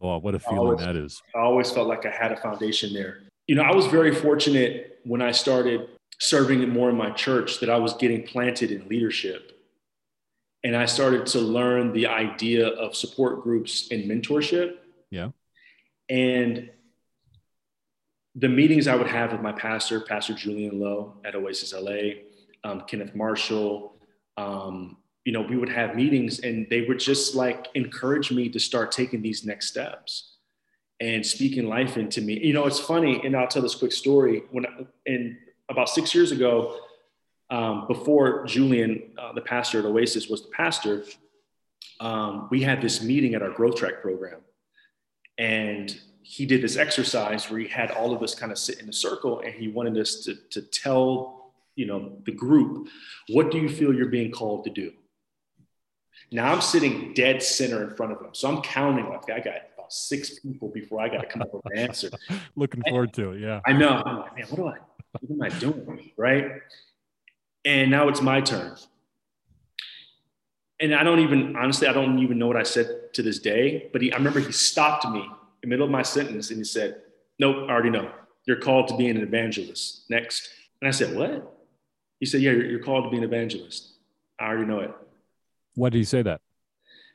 Oh, 0.00 0.18
what 0.18 0.34
a 0.34 0.38
feeling 0.38 0.58
always, 0.58 0.80
that 0.80 0.96
is. 0.96 1.22
I 1.34 1.40
always 1.40 1.70
felt 1.70 1.88
like 1.88 2.04
I 2.04 2.10
had 2.10 2.32
a 2.32 2.36
foundation 2.36 2.92
there. 2.92 3.22
You 3.46 3.54
know, 3.54 3.62
I 3.62 3.74
was 3.74 3.86
very 3.86 4.14
fortunate 4.14 4.98
when 5.04 5.22
I 5.22 5.32
started 5.32 5.88
serving 6.18 6.68
more 6.68 6.90
in 6.90 6.96
my 6.96 7.10
church 7.10 7.60
that 7.60 7.70
I 7.70 7.78
was 7.78 7.94
getting 7.94 8.22
planted 8.22 8.70
in 8.70 8.88
leadership. 8.88 9.52
And 10.62 10.76
I 10.76 10.86
started 10.86 11.26
to 11.26 11.40
learn 11.40 11.92
the 11.92 12.06
idea 12.06 12.68
of 12.68 12.96
support 12.96 13.42
groups 13.42 13.88
and 13.90 14.04
mentorship. 14.04 14.76
Yeah. 15.10 15.30
And 16.08 16.70
the 18.34 18.48
meetings 18.48 18.88
I 18.88 18.96
would 18.96 19.06
have 19.06 19.32
with 19.32 19.42
my 19.42 19.52
pastor, 19.52 20.00
Pastor 20.00 20.34
Julian 20.34 20.80
Lowe 20.80 21.14
at 21.24 21.34
Oasis 21.34 21.72
LA, 21.72 22.22
um, 22.64 22.82
Kenneth 22.86 23.14
Marshall, 23.14 23.96
um, 24.36 24.96
you 25.24 25.32
know, 25.32 25.40
we 25.40 25.56
would 25.56 25.70
have 25.70 25.96
meetings 25.96 26.40
and 26.40 26.66
they 26.68 26.82
would 26.82 26.98
just 26.98 27.34
like 27.34 27.68
encourage 27.74 28.30
me 28.30 28.48
to 28.50 28.60
start 28.60 28.92
taking 28.92 29.22
these 29.22 29.44
next 29.44 29.68
steps 29.68 30.36
and 31.00 31.24
speaking 31.24 31.66
life 31.66 31.96
into 31.96 32.20
me. 32.20 32.38
You 32.38 32.52
know, 32.52 32.66
it's 32.66 32.78
funny, 32.78 33.20
and 33.24 33.34
I'll 33.34 33.48
tell 33.48 33.62
this 33.62 33.74
quick 33.74 33.92
story. 33.92 34.42
When 34.50 34.66
in 35.06 35.38
about 35.68 35.88
six 35.88 36.14
years 36.14 36.30
ago, 36.30 36.78
um, 37.50 37.86
before 37.88 38.44
Julian, 38.44 39.02
uh, 39.18 39.32
the 39.32 39.40
pastor 39.40 39.80
at 39.80 39.84
Oasis, 39.84 40.28
was 40.28 40.42
the 40.42 40.50
pastor, 40.50 41.04
um, 42.00 42.48
we 42.50 42.62
had 42.62 42.80
this 42.80 43.02
meeting 43.02 43.34
at 43.34 43.42
our 43.42 43.50
growth 43.50 43.76
track 43.76 44.02
program, 44.02 44.40
and 45.38 45.98
he 46.22 46.46
did 46.46 46.62
this 46.62 46.76
exercise 46.76 47.50
where 47.50 47.60
he 47.60 47.68
had 47.68 47.90
all 47.90 48.14
of 48.14 48.22
us 48.22 48.34
kind 48.34 48.52
of 48.52 48.58
sit 48.58 48.80
in 48.80 48.88
a 48.88 48.92
circle, 48.92 49.40
and 49.40 49.54
he 49.54 49.68
wanted 49.68 49.98
us 49.98 50.24
to, 50.24 50.36
to 50.50 50.62
tell, 50.62 51.52
you 51.76 51.86
know, 51.86 52.18
the 52.24 52.32
group, 52.32 52.88
what 53.28 53.50
do 53.50 53.58
you 53.58 53.68
feel 53.68 53.92
you're 53.92 54.06
being 54.06 54.30
called 54.30 54.64
to 54.64 54.70
do? 54.70 54.92
Now 56.32 56.52
I'm 56.52 56.60
sitting 56.60 57.14
dead 57.14 57.42
center 57.42 57.82
in 57.82 57.94
front 57.94 58.12
of 58.12 58.20
him, 58.20 58.30
so 58.32 58.48
I'm 58.48 58.62
counting 58.62 59.08
like 59.08 59.30
I 59.30 59.40
got 59.40 59.54
about 59.84 59.92
six 59.92 60.38
people 60.38 60.68
before 60.68 61.00
I 61.00 61.08
got 61.08 61.20
to 61.20 61.26
come 61.26 61.42
up 61.42 61.52
with 61.52 61.64
an 61.66 61.78
answer. 61.78 62.10
Looking 62.56 62.82
forward 62.88 63.12
to 63.14 63.32
it, 63.32 63.40
yeah. 63.40 63.60
I 63.66 63.72
know. 63.72 64.02
I'm 64.04 64.18
like, 64.18 64.36
man, 64.36 64.46
what 64.48 64.56
do 64.56 64.66
I, 64.66 64.78
what 65.20 65.30
am 65.30 65.42
I 65.42 65.48
doing, 65.60 66.10
right? 66.16 66.52
And 67.64 67.90
now 67.90 68.08
it's 68.08 68.20
my 68.20 68.40
turn. 68.40 68.76
And 70.80 70.94
I 70.94 71.02
don't 71.02 71.20
even, 71.20 71.56
honestly, 71.56 71.86
I 71.86 71.92
don't 71.92 72.18
even 72.18 72.38
know 72.38 72.46
what 72.46 72.56
I 72.56 72.62
said 72.62 73.14
to 73.14 73.22
this 73.22 73.38
day, 73.38 73.88
but 73.92 74.02
he, 74.02 74.12
I 74.12 74.16
remember 74.16 74.40
he 74.40 74.52
stopped 74.52 75.08
me 75.08 75.20
in 75.20 75.30
the 75.62 75.68
middle 75.68 75.84
of 75.84 75.90
my 75.90 76.02
sentence 76.02 76.50
and 76.50 76.58
he 76.58 76.64
said, 76.64 77.00
Nope, 77.38 77.68
I 77.68 77.72
already 77.72 77.90
know. 77.90 78.10
You're 78.44 78.60
called 78.60 78.88
to 78.88 78.96
be 78.96 79.08
an 79.08 79.16
evangelist. 79.16 80.08
Next. 80.10 80.48
And 80.80 80.88
I 80.88 80.90
said, 80.90 81.16
What? 81.16 81.56
He 82.20 82.26
said, 82.26 82.42
Yeah, 82.42 82.52
you're, 82.52 82.66
you're 82.66 82.82
called 82.82 83.04
to 83.04 83.10
be 83.10 83.16
an 83.16 83.24
evangelist. 83.24 83.92
I 84.38 84.46
already 84.46 84.66
know 84.66 84.80
it. 84.80 84.90
Why 85.74 85.90
did 85.90 85.98
you 85.98 86.04
say 86.04 86.22
that? 86.22 86.40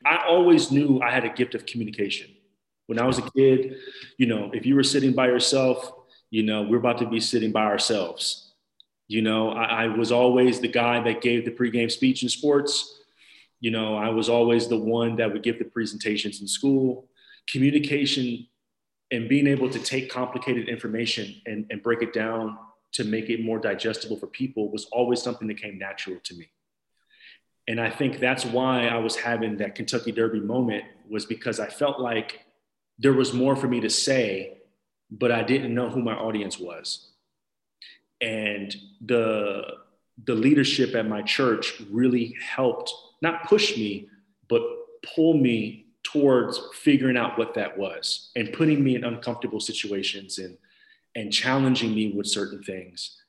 I 0.04 0.24
always 0.26 0.70
knew 0.70 1.00
I 1.02 1.10
had 1.10 1.24
a 1.24 1.28
gift 1.28 1.54
of 1.54 1.66
communication. 1.66 2.30
When 2.86 2.98
I 2.98 3.06
was 3.06 3.18
a 3.18 3.30
kid, 3.30 3.76
you 4.18 4.26
know, 4.26 4.50
if 4.52 4.66
you 4.66 4.74
were 4.74 4.82
sitting 4.82 5.12
by 5.12 5.26
yourself, 5.26 5.92
you 6.30 6.42
know, 6.42 6.62
we're 6.62 6.78
about 6.78 6.98
to 6.98 7.06
be 7.06 7.20
sitting 7.20 7.52
by 7.52 7.64
ourselves. 7.64 8.52
You 9.08 9.22
know, 9.22 9.50
I, 9.50 9.84
I 9.84 9.86
was 9.88 10.12
always 10.12 10.60
the 10.60 10.68
guy 10.68 11.02
that 11.02 11.20
gave 11.20 11.44
the 11.44 11.50
pregame 11.50 11.90
speech 11.90 12.22
in 12.22 12.28
sports. 12.28 13.00
You 13.60 13.70
know, 13.70 13.96
I 13.96 14.08
was 14.08 14.28
always 14.28 14.68
the 14.68 14.78
one 14.78 15.16
that 15.16 15.32
would 15.32 15.42
give 15.42 15.58
the 15.58 15.64
presentations 15.64 16.40
in 16.40 16.48
school. 16.48 17.08
Communication 17.48 18.46
and 19.10 19.28
being 19.28 19.46
able 19.46 19.68
to 19.68 19.78
take 19.78 20.10
complicated 20.10 20.68
information 20.68 21.34
and, 21.46 21.66
and 21.70 21.82
break 21.82 22.02
it 22.02 22.12
down 22.12 22.56
to 22.92 23.04
make 23.04 23.28
it 23.28 23.42
more 23.42 23.58
digestible 23.58 24.16
for 24.16 24.26
people 24.26 24.70
was 24.70 24.86
always 24.86 25.22
something 25.22 25.48
that 25.48 25.60
came 25.60 25.78
natural 25.78 26.18
to 26.24 26.34
me. 26.34 26.48
And 27.70 27.80
I 27.80 27.88
think 27.88 28.18
that's 28.18 28.44
why 28.44 28.88
I 28.88 28.96
was 28.96 29.14
having 29.14 29.58
that 29.58 29.76
Kentucky 29.76 30.10
Derby 30.10 30.40
moment 30.40 30.82
was 31.08 31.24
because 31.24 31.60
I 31.60 31.68
felt 31.68 32.00
like 32.00 32.40
there 32.98 33.12
was 33.12 33.32
more 33.32 33.54
for 33.54 33.68
me 33.68 33.78
to 33.82 33.88
say, 33.88 34.58
but 35.08 35.30
I 35.30 35.44
didn't 35.44 35.72
know 35.72 35.88
who 35.88 36.02
my 36.02 36.14
audience 36.14 36.58
was. 36.58 37.10
And 38.20 38.74
the 39.00 39.62
the 40.24 40.34
leadership 40.34 40.96
at 40.96 41.06
my 41.06 41.22
church 41.22 41.80
really 41.92 42.36
helped 42.42 42.92
not 43.22 43.44
push 43.44 43.76
me, 43.76 44.08
but 44.48 44.62
pull 45.14 45.34
me 45.34 45.86
towards 46.02 46.60
figuring 46.74 47.16
out 47.16 47.38
what 47.38 47.54
that 47.54 47.78
was 47.78 48.32
and 48.34 48.52
putting 48.52 48.82
me 48.82 48.96
in 48.96 49.04
uncomfortable 49.04 49.60
situations 49.60 50.38
and 50.38 50.58
and 51.14 51.32
challenging 51.32 51.94
me 51.94 52.10
with 52.10 52.26
certain 52.26 52.64
things 52.64 53.22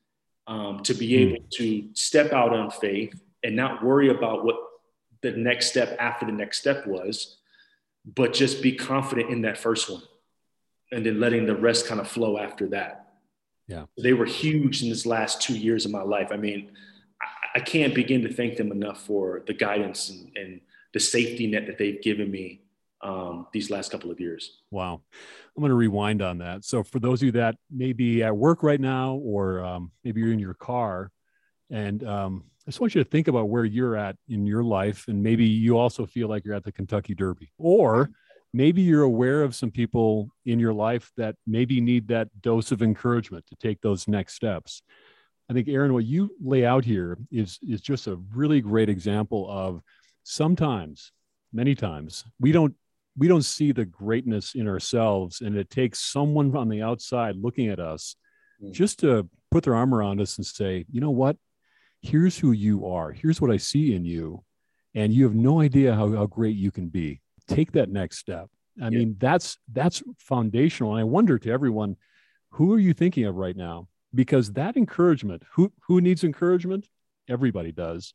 um, 0.48 0.82
to 0.82 0.96
be 0.96 1.10
hmm. 1.10 1.36
able 1.36 1.46
to 1.52 1.88
step 1.94 2.34
out 2.34 2.54
on 2.54 2.72
faith 2.72 3.14
and 3.44 3.56
not 3.56 3.84
worry 3.84 4.10
about 4.10 4.46
what 4.46 4.56
the 5.22 5.32
next 5.32 5.70
step 5.70 5.96
after 6.00 6.26
the 6.26 6.32
next 6.32 6.60
step 6.60 6.86
was, 6.88 7.38
but 8.06 8.34
just 8.34 8.62
be 8.62 8.74
confident 8.74 9.30
in 9.30 9.42
that 9.44 9.58
first 9.58 9.90
one 9.90 10.02
and 10.92 11.06
then 11.06 11.20
letting 11.20 11.46
the 11.46 11.56
rest 11.56 11.88
kind 11.88 12.02
of 12.02 12.08
flow 12.08 12.38
after 12.38 12.68
that. 12.68 13.14
Yeah. 13.68 13.86
They 14.02 14.14
were 14.14 14.26
huge 14.26 14.84
in 14.84 14.90
this 14.90 15.06
last 15.06 15.42
two 15.42 15.58
years 15.58 15.86
of 15.86 15.92
my 15.92 16.02
life. 16.02 16.30
I 16.32 16.38
mean, 16.38 16.72
I, 17.22 17.60
I 17.60 17.60
can't 17.62 17.96
begin 17.96 18.22
to 18.24 18.34
thank 18.34 18.58
them 18.58 18.72
enough 18.72 19.02
for 19.02 19.44
the 19.48 19.54
guidance 19.54 20.10
and, 20.10 20.32
and 20.36 20.62
the 20.94 21.00
safety 21.00 21.48
net 21.48 21.68
that 21.68 21.78
they've 21.78 22.02
given 22.02 22.30
me 22.30 22.62
um, 23.02 23.48
these 23.54 23.70
last 23.70 23.92
couple 23.92 24.12
of 24.12 24.20
years. 24.20 24.60
Wow. 24.72 25.02
I'm 25.56 25.62
going 25.62 25.70
to 25.70 25.76
rewind 25.76 26.22
on 26.22 26.40
that. 26.40 26.66
So, 26.66 26.84
for 26.84 27.00
those 27.00 27.22
of 27.22 27.28
you 27.28 27.32
that 27.34 27.56
may 27.70 27.94
be 27.94 28.24
at 28.24 28.36
work 28.36 28.64
right 28.64 28.80
now, 28.80 29.16
or 29.16 29.64
um, 29.64 29.92
maybe 30.04 30.22
you're 30.22 30.34
in 30.34 30.40
your 30.40 30.54
car, 30.54 31.12
and 31.70 32.04
um, 32.04 32.44
I 32.68 32.70
just 32.70 32.80
want 32.80 32.94
you 32.94 33.04
to 33.04 33.10
think 33.10 33.28
about 33.28 33.50
where 33.50 33.66
you're 33.66 33.98
at 33.98 34.16
in 34.30 34.46
your 34.46 34.64
life, 34.64 35.06
and 35.08 35.24
maybe 35.24 35.46
you 35.46 35.80
also 35.80 36.06
feel 36.06 36.28
like 36.28 36.46
you're 36.46 36.54
at 36.54 36.64
the 36.64 36.72
Kentucky 36.72 37.16
Derby, 37.16 37.52
or 37.58 38.12
maybe 38.54 38.84
you're 38.84 39.02
aware 39.02 39.42
of 39.42 39.56
some 39.56 39.72
people 39.72 40.30
in 40.46 40.60
your 40.60 40.74
life 40.74 41.12
that 41.18 41.36
maybe 41.48 41.82
need 41.82 42.08
that 42.10 42.28
dose 42.42 42.72
of 42.72 42.84
encouragement 42.84 43.46
to 43.48 43.56
take 43.56 43.82
those 43.82 44.08
next 44.08 44.36
steps. 44.36 44.84
I 45.50 45.54
think 45.54 45.68
Aaron, 45.70 45.94
what 45.94 46.06
you 46.06 46.36
lay 46.40 46.64
out 46.64 46.86
here 46.86 47.18
is 47.32 47.58
is 47.68 47.82
just 47.82 48.08
a 48.08 48.20
really 48.34 48.62
great 48.62 48.90
example 48.90 49.50
of 49.50 49.82
sometimes, 50.24 51.12
many 51.52 51.74
times, 51.74 52.26
we 52.40 52.52
don't 52.52 52.76
we 53.18 53.28
don't 53.28 53.44
see 53.44 53.72
the 53.72 53.86
greatness 53.86 54.54
in 54.54 54.68
ourselves, 54.68 55.42
and 55.42 55.58
it 55.58 55.70
takes 55.70 56.00
someone 56.00 56.56
on 56.56 56.70
the 56.70 56.84
outside 56.84 57.36
looking 57.36 57.70
at 57.70 57.80
us 57.80 58.16
mm. 58.64 58.72
just 58.72 59.00
to 59.00 59.28
put 59.50 59.64
their 59.64 59.76
arm 59.76 59.94
around 59.94 60.22
us 60.22 60.38
and 60.38 60.46
say, 60.46 60.86
you 60.92 61.02
know 61.02 61.12
what, 61.12 61.38
here's 62.02 62.38
who 62.38 62.52
you 62.52 62.88
are. 62.88 63.12
Here's 63.12 63.40
what 63.40 63.52
I 63.52 63.58
see 63.58 63.94
in 63.94 64.06
you. 64.06 64.44
And 64.94 65.14
you 65.14 65.24
have 65.24 65.36
no 65.36 65.62
idea 65.62 65.96
how, 65.96 66.12
how 66.12 66.26
great 66.26 66.56
you 66.56 66.72
can 66.72 66.90
be. 66.90 67.22
Take 67.48 67.72
that 67.74 67.90
next 67.90 68.18
step. 68.18 68.50
I 68.82 68.86
yeah. 68.86 69.00
mean, 69.00 69.16
that's 69.20 69.58
that's 69.72 70.04
foundational. 70.18 70.92
And 70.92 71.02
I 71.02 71.04
wonder 71.04 71.38
to 71.40 71.52
everyone, 71.52 71.98
who 72.52 72.74
are 72.74 72.80
you 72.80 72.94
thinking 72.94 73.26
of 73.26 73.36
right 73.36 73.56
now? 73.56 73.88
Because 74.14 74.54
that 74.54 74.76
encouragement, 74.76 75.44
who 75.54 75.72
who 75.88 76.02
needs 76.02 76.24
encouragement? 76.24 76.88
Everybody 77.30 77.72
does. 77.72 78.14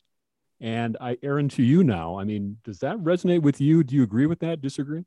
And 0.59 0.97
I, 0.99 1.17
Aaron, 1.21 1.49
to 1.49 1.63
you 1.63 1.83
now. 1.83 2.19
I 2.19 2.23
mean, 2.23 2.57
does 2.63 2.79
that 2.79 2.97
resonate 2.97 3.41
with 3.41 3.61
you? 3.61 3.83
Do 3.83 3.95
you 3.95 4.03
agree 4.03 4.25
with 4.25 4.39
that? 4.39 4.61
Disagree? 4.61 5.05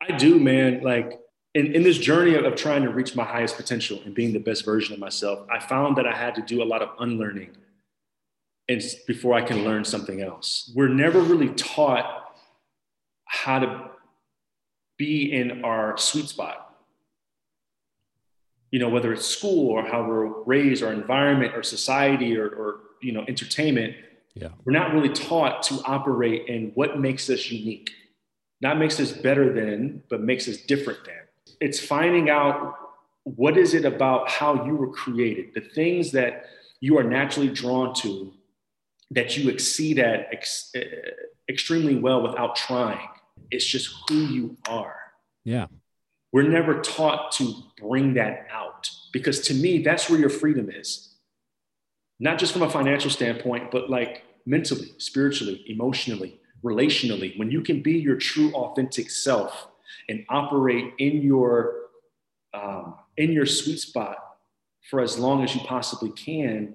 I 0.00 0.16
do, 0.16 0.38
man. 0.38 0.82
Like 0.82 1.20
in, 1.54 1.74
in 1.74 1.82
this 1.82 1.98
journey 1.98 2.34
of, 2.34 2.44
of 2.44 2.56
trying 2.56 2.82
to 2.82 2.90
reach 2.90 3.14
my 3.14 3.24
highest 3.24 3.56
potential 3.56 4.00
and 4.04 4.14
being 4.14 4.32
the 4.32 4.40
best 4.40 4.64
version 4.64 4.92
of 4.94 5.00
myself, 5.00 5.46
I 5.50 5.60
found 5.60 5.96
that 5.96 6.06
I 6.06 6.14
had 6.14 6.34
to 6.36 6.42
do 6.42 6.62
a 6.62 6.66
lot 6.66 6.82
of 6.82 6.90
unlearning 6.98 7.56
and 8.68 8.82
before 9.06 9.34
I 9.34 9.42
can 9.42 9.64
learn 9.64 9.84
something 9.84 10.20
else. 10.20 10.72
We're 10.74 10.88
never 10.88 11.20
really 11.20 11.50
taught 11.50 12.24
how 13.26 13.58
to 13.58 13.90
be 14.96 15.32
in 15.32 15.64
our 15.64 15.98
sweet 15.98 16.28
spot. 16.28 16.74
You 18.70 18.78
know, 18.80 18.88
whether 18.88 19.12
it's 19.12 19.26
school 19.26 19.70
or 19.70 19.86
how 19.86 20.06
we're 20.06 20.42
raised, 20.44 20.82
or 20.82 20.92
environment, 20.92 21.54
or 21.54 21.62
society, 21.62 22.36
or, 22.36 22.48
or 22.48 22.80
you 23.02 23.12
know, 23.12 23.24
entertainment. 23.28 23.94
Yeah. 24.34 24.48
We're 24.64 24.72
not 24.72 24.92
really 24.92 25.10
taught 25.10 25.62
to 25.64 25.80
operate 25.84 26.48
in 26.48 26.72
what 26.74 26.98
makes 26.98 27.30
us 27.30 27.50
unique. 27.50 27.90
Not 28.60 28.78
makes 28.78 28.98
us 28.98 29.12
better 29.12 29.52
than, 29.52 30.02
but 30.08 30.22
makes 30.22 30.48
us 30.48 30.56
different 30.56 31.04
than. 31.04 31.14
It's 31.60 31.78
finding 31.78 32.30
out 32.30 32.74
what 33.24 33.56
is 33.56 33.74
it 33.74 33.84
about 33.84 34.28
how 34.28 34.66
you 34.66 34.74
were 34.74 34.90
created, 34.90 35.54
the 35.54 35.60
things 35.60 36.12
that 36.12 36.46
you 36.80 36.98
are 36.98 37.04
naturally 37.04 37.48
drawn 37.48 37.94
to 37.94 38.32
that 39.10 39.36
you 39.36 39.50
exceed 39.50 39.98
at 39.98 40.28
ex- 40.32 40.70
uh, 40.76 40.80
extremely 41.48 41.96
well 41.96 42.22
without 42.22 42.56
trying. 42.56 43.08
It's 43.50 43.64
just 43.64 43.94
who 44.08 44.26
you 44.26 44.56
are. 44.68 44.96
Yeah. 45.44 45.66
We're 46.32 46.48
never 46.48 46.80
taught 46.80 47.32
to 47.32 47.54
bring 47.80 48.14
that 48.14 48.46
out 48.50 48.90
because 49.12 49.40
to 49.42 49.54
me, 49.54 49.82
that's 49.82 50.10
where 50.10 50.18
your 50.18 50.30
freedom 50.30 50.68
is. 50.70 51.14
Not 52.18 52.38
just 52.38 52.52
from 52.52 52.62
a 52.62 52.70
financial 52.70 53.10
standpoint, 53.10 53.70
but 53.70 53.88
like 53.90 54.24
mentally, 54.46 54.94
spiritually, 54.98 55.64
emotionally, 55.68 56.40
relationally. 56.64 57.38
When 57.38 57.50
you 57.50 57.60
can 57.60 57.82
be 57.82 57.98
your 57.98 58.16
true, 58.16 58.52
authentic 58.52 59.10
self 59.10 59.68
and 60.08 60.24
operate 60.28 60.94
in 60.98 61.22
your 61.22 61.76
um, 62.52 62.94
in 63.16 63.32
your 63.32 63.46
sweet 63.46 63.80
spot 63.80 64.16
for 64.90 65.00
as 65.00 65.18
long 65.18 65.42
as 65.42 65.54
you 65.54 65.60
possibly 65.62 66.10
can, 66.10 66.74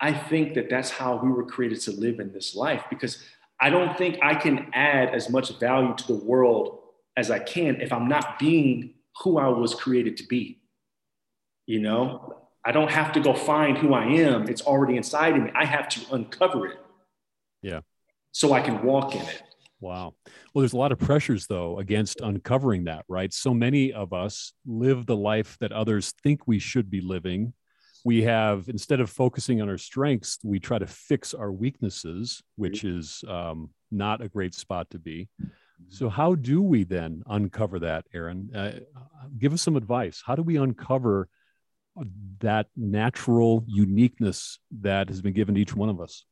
I 0.00 0.12
think 0.12 0.54
that 0.54 0.70
that's 0.70 0.90
how 0.90 1.16
we 1.16 1.30
were 1.30 1.44
created 1.44 1.80
to 1.82 1.92
live 1.92 2.20
in 2.20 2.32
this 2.32 2.54
life 2.54 2.84
because 2.88 3.22
I 3.60 3.70
don't 3.70 3.96
think 3.98 4.18
I 4.22 4.34
can 4.34 4.70
add 4.72 5.14
as 5.14 5.28
much 5.28 5.58
value 5.58 5.94
to 5.96 6.06
the 6.06 6.14
world 6.14 6.78
as 7.16 7.30
I 7.30 7.40
can 7.40 7.80
if 7.80 7.92
I'm 7.92 8.08
not 8.08 8.38
being 8.38 8.94
who 9.22 9.38
I 9.38 9.48
was 9.48 9.74
created 9.74 10.16
to 10.18 10.26
be. 10.26 10.60
You 11.66 11.80
know, 11.80 12.36
I 12.64 12.72
don't 12.72 12.90
have 12.90 13.12
to 13.12 13.20
go 13.20 13.34
find 13.34 13.76
who 13.76 13.94
I 13.94 14.04
am. 14.04 14.48
It's 14.48 14.62
already 14.62 14.96
inside 14.96 15.36
of 15.36 15.42
me. 15.42 15.50
I 15.54 15.64
have 15.64 15.88
to 15.90 16.14
uncover 16.14 16.68
it. 16.68 16.78
Yeah. 17.62 17.80
So 18.32 18.52
I 18.52 18.60
can 18.60 18.82
walk 18.84 19.14
in 19.14 19.22
it. 19.22 19.42
Wow. 19.80 20.14
Well, 20.52 20.62
there's 20.62 20.72
a 20.72 20.78
lot 20.78 20.92
of 20.92 20.98
pressures, 20.98 21.46
though, 21.46 21.78
against 21.78 22.20
uncovering 22.20 22.84
that, 22.84 23.04
right? 23.08 23.32
So 23.32 23.54
many 23.54 23.92
of 23.92 24.12
us 24.12 24.52
live 24.66 25.06
the 25.06 25.16
life 25.16 25.56
that 25.60 25.72
others 25.72 26.12
think 26.22 26.46
we 26.46 26.58
should 26.58 26.90
be 26.90 27.00
living. 27.00 27.52
We 28.08 28.22
have, 28.22 28.70
instead 28.70 29.00
of 29.00 29.10
focusing 29.10 29.60
on 29.60 29.68
our 29.68 29.76
strengths, 29.76 30.38
we 30.42 30.58
try 30.58 30.78
to 30.78 30.86
fix 30.86 31.34
our 31.34 31.52
weaknesses, 31.52 32.42
which 32.56 32.82
is 32.82 33.22
um, 33.28 33.68
not 33.90 34.22
a 34.22 34.30
great 34.30 34.54
spot 34.54 34.88
to 34.92 34.98
be. 34.98 35.28
So, 35.88 36.08
how 36.08 36.34
do 36.34 36.62
we 36.62 36.84
then 36.84 37.22
uncover 37.26 37.80
that, 37.80 38.06
Aaron? 38.14 38.50
Uh, 38.54 38.78
give 39.36 39.52
us 39.52 39.60
some 39.60 39.76
advice. 39.76 40.22
How 40.24 40.36
do 40.36 40.42
we 40.42 40.56
uncover 40.56 41.28
that 42.38 42.68
natural 42.78 43.62
uniqueness 43.66 44.58
that 44.80 45.10
has 45.10 45.20
been 45.20 45.34
given 45.34 45.56
to 45.56 45.60
each 45.60 45.76
one 45.76 45.90
of 45.90 46.00
us? 46.00 46.24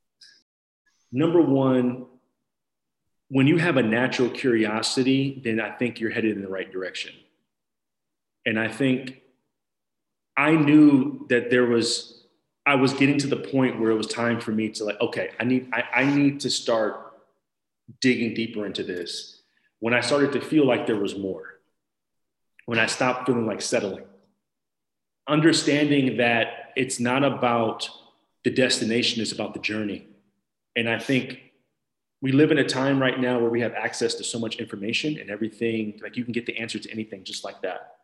Number 1.12 1.42
one, 1.42 2.06
when 3.28 3.46
you 3.46 3.58
have 3.58 3.76
a 3.76 3.82
natural 3.82 4.30
curiosity, 4.30 5.42
then 5.44 5.60
I 5.60 5.72
think 5.72 6.00
you're 6.00 6.10
headed 6.10 6.36
in 6.36 6.42
the 6.42 6.48
right 6.48 6.72
direction. 6.72 7.12
And 8.46 8.58
I 8.58 8.68
think 8.68 9.20
I 10.36 10.52
knew 10.52 11.26
that 11.28 11.50
there 11.50 11.66
was, 11.66 12.24
I 12.66 12.74
was 12.74 12.92
getting 12.92 13.18
to 13.18 13.26
the 13.26 13.36
point 13.36 13.80
where 13.80 13.90
it 13.90 13.96
was 13.96 14.06
time 14.06 14.40
for 14.40 14.52
me 14.52 14.68
to 14.70 14.84
like, 14.84 15.00
okay, 15.00 15.30
I 15.40 15.44
need, 15.44 15.68
I, 15.72 15.84
I 15.94 16.04
need 16.04 16.40
to 16.40 16.50
start 16.50 17.14
digging 18.00 18.34
deeper 18.34 18.66
into 18.66 18.82
this. 18.82 19.40
When 19.80 19.94
I 19.94 20.00
started 20.00 20.32
to 20.32 20.40
feel 20.40 20.66
like 20.66 20.86
there 20.86 20.96
was 20.96 21.16
more, 21.16 21.60
when 22.66 22.78
I 22.78 22.86
stopped 22.86 23.26
feeling 23.26 23.46
like 23.46 23.62
settling, 23.62 24.04
understanding 25.28 26.16
that 26.18 26.72
it's 26.76 27.00
not 27.00 27.24
about 27.24 27.88
the 28.44 28.50
destination, 28.50 29.22
it's 29.22 29.32
about 29.32 29.54
the 29.54 29.60
journey. 29.60 30.06
And 30.74 30.88
I 30.88 30.98
think 30.98 31.40
we 32.20 32.32
live 32.32 32.50
in 32.50 32.58
a 32.58 32.64
time 32.64 33.00
right 33.00 33.18
now 33.20 33.38
where 33.38 33.50
we 33.50 33.60
have 33.60 33.74
access 33.74 34.14
to 34.14 34.24
so 34.24 34.38
much 34.38 34.56
information 34.56 35.18
and 35.18 35.30
everything 35.30 35.98
like 36.02 36.16
you 36.16 36.24
can 36.24 36.32
get 36.32 36.46
the 36.46 36.56
answer 36.56 36.78
to 36.78 36.90
anything 36.90 37.24
just 37.24 37.44
like 37.44 37.60
that 37.62 37.96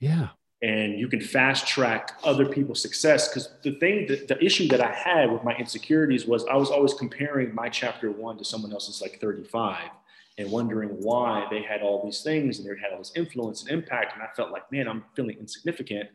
yeah 0.00 0.28
and 0.60 0.98
you 0.98 1.06
can 1.08 1.20
fast 1.20 1.66
track 1.68 2.18
other 2.24 2.46
people's 2.46 2.82
success 2.82 3.28
because 3.28 3.50
the 3.62 3.72
thing 3.78 4.06
that 4.06 4.26
the 4.28 4.44
issue 4.44 4.66
that 4.68 4.80
i 4.80 4.92
had 4.92 5.30
with 5.30 5.44
my 5.44 5.54
insecurities 5.56 6.26
was 6.26 6.44
i 6.46 6.56
was 6.56 6.70
always 6.70 6.94
comparing 6.94 7.54
my 7.54 7.68
chapter 7.68 8.10
one 8.10 8.36
to 8.36 8.44
someone 8.44 8.72
else's 8.72 9.00
like 9.00 9.20
35 9.20 9.90
and 10.38 10.50
wondering 10.50 10.90
why 11.00 11.46
they 11.50 11.62
had 11.62 11.82
all 11.82 12.04
these 12.04 12.22
things 12.22 12.58
and 12.58 12.68
they 12.68 12.80
had 12.80 12.92
all 12.92 12.98
this 12.98 13.12
influence 13.14 13.62
and 13.62 13.70
impact 13.70 14.14
and 14.14 14.22
i 14.22 14.26
felt 14.34 14.50
like 14.50 14.70
man 14.72 14.88
i'm 14.88 15.04
feeling 15.14 15.36
insignificant 15.38 16.08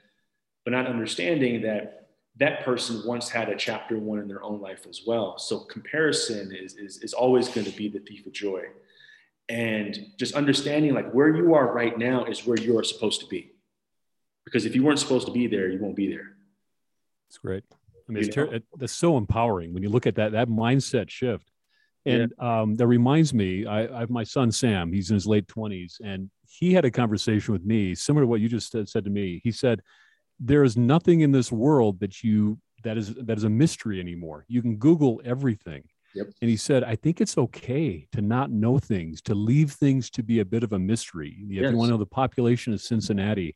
but 0.65 0.71
not 0.71 0.87
understanding 0.87 1.61
that 1.61 2.03
that 2.37 2.63
person 2.63 3.01
once 3.05 3.29
had 3.29 3.49
a 3.49 3.55
chapter 3.55 3.97
one 3.97 4.19
in 4.19 4.27
their 4.27 4.43
own 4.43 4.59
life 4.59 4.85
as 4.89 5.01
well. 5.05 5.37
So 5.37 5.59
comparison 5.59 6.51
is, 6.51 6.75
is, 6.75 6.97
is 7.03 7.13
always 7.13 7.47
going 7.47 7.65
to 7.65 7.77
be 7.77 7.89
the 7.89 7.99
thief 7.99 8.25
of 8.25 8.33
joy. 8.33 8.63
And 9.49 10.07
just 10.17 10.33
understanding 10.33 10.93
like 10.93 11.11
where 11.11 11.35
you 11.35 11.53
are 11.53 11.73
right 11.73 11.97
now 11.97 12.25
is 12.25 12.45
where 12.45 12.57
you 12.57 12.77
are 12.77 12.83
supposed 12.83 13.21
to 13.21 13.27
be. 13.27 13.52
Because 14.45 14.65
if 14.65 14.75
you 14.75 14.83
weren't 14.83 14.99
supposed 14.99 15.25
to 15.27 15.33
be 15.33 15.47
there, 15.47 15.69
you 15.69 15.79
won't 15.79 15.95
be 15.95 16.09
there. 16.09 16.35
It's 17.29 17.37
great. 17.37 17.63
I 18.07 18.11
mean, 18.11 18.23
it's 18.23 18.35
ter- 18.35 18.59
that's 18.77 18.93
so 18.93 19.17
empowering 19.17 19.73
when 19.73 19.83
you 19.83 19.89
look 19.89 20.05
at 20.05 20.15
that, 20.15 20.33
that 20.33 20.49
mindset 20.49 21.09
shift. 21.09 21.49
And 22.05 22.33
yeah. 22.37 22.61
um, 22.61 22.75
that 22.75 22.87
reminds 22.87 23.33
me, 23.33 23.65
I, 23.65 23.95
I, 23.95 23.99
have 24.01 24.09
my 24.09 24.25
son 24.25 24.51
Sam. 24.51 24.91
He's 24.91 25.09
in 25.09 25.13
his 25.13 25.25
late 25.25 25.47
twenties, 25.47 26.01
and 26.03 26.29
he 26.45 26.73
had 26.73 26.83
a 26.83 26.91
conversation 26.91 27.53
with 27.53 27.63
me 27.63 27.95
similar 27.95 28.23
to 28.23 28.27
what 28.27 28.41
you 28.41 28.49
just 28.49 28.71
said, 28.71 28.89
said 28.89 29.05
to 29.05 29.09
me. 29.09 29.39
He 29.41 29.53
said, 29.53 29.81
there 30.39 30.63
is 30.63 30.75
nothing 30.75 31.21
in 31.21 31.31
this 31.31 31.51
world 31.51 32.01
that 32.01 32.21
you 32.21 32.59
that 32.83 32.97
is 32.97 33.15
that 33.15 33.37
is 33.37 33.45
a 33.45 33.49
mystery 33.49 34.01
anymore. 34.01 34.45
You 34.49 34.61
can 34.61 34.75
Google 34.75 35.21
everything. 35.23 35.83
Yep. 36.15 36.27
And 36.41 36.49
he 36.49 36.57
said, 36.57 36.83
I 36.83 36.95
think 36.95 37.21
it's 37.21 37.37
okay 37.37 38.07
to 38.11 38.21
not 38.21 38.51
know 38.51 38.77
things, 38.77 39.21
to 39.23 39.33
leave 39.33 39.71
things 39.71 40.09
to 40.11 40.21
be 40.21 40.41
a 40.41 40.45
bit 40.45 40.61
of 40.61 40.73
a 40.73 40.79
mystery. 40.79 41.37
If 41.39 41.51
yes. 41.51 41.71
you 41.71 41.77
want 41.77 41.87
to 41.87 41.93
know 41.93 41.97
the 41.97 42.05
population 42.05 42.73
of 42.73 42.81
Cincinnati, 42.81 43.55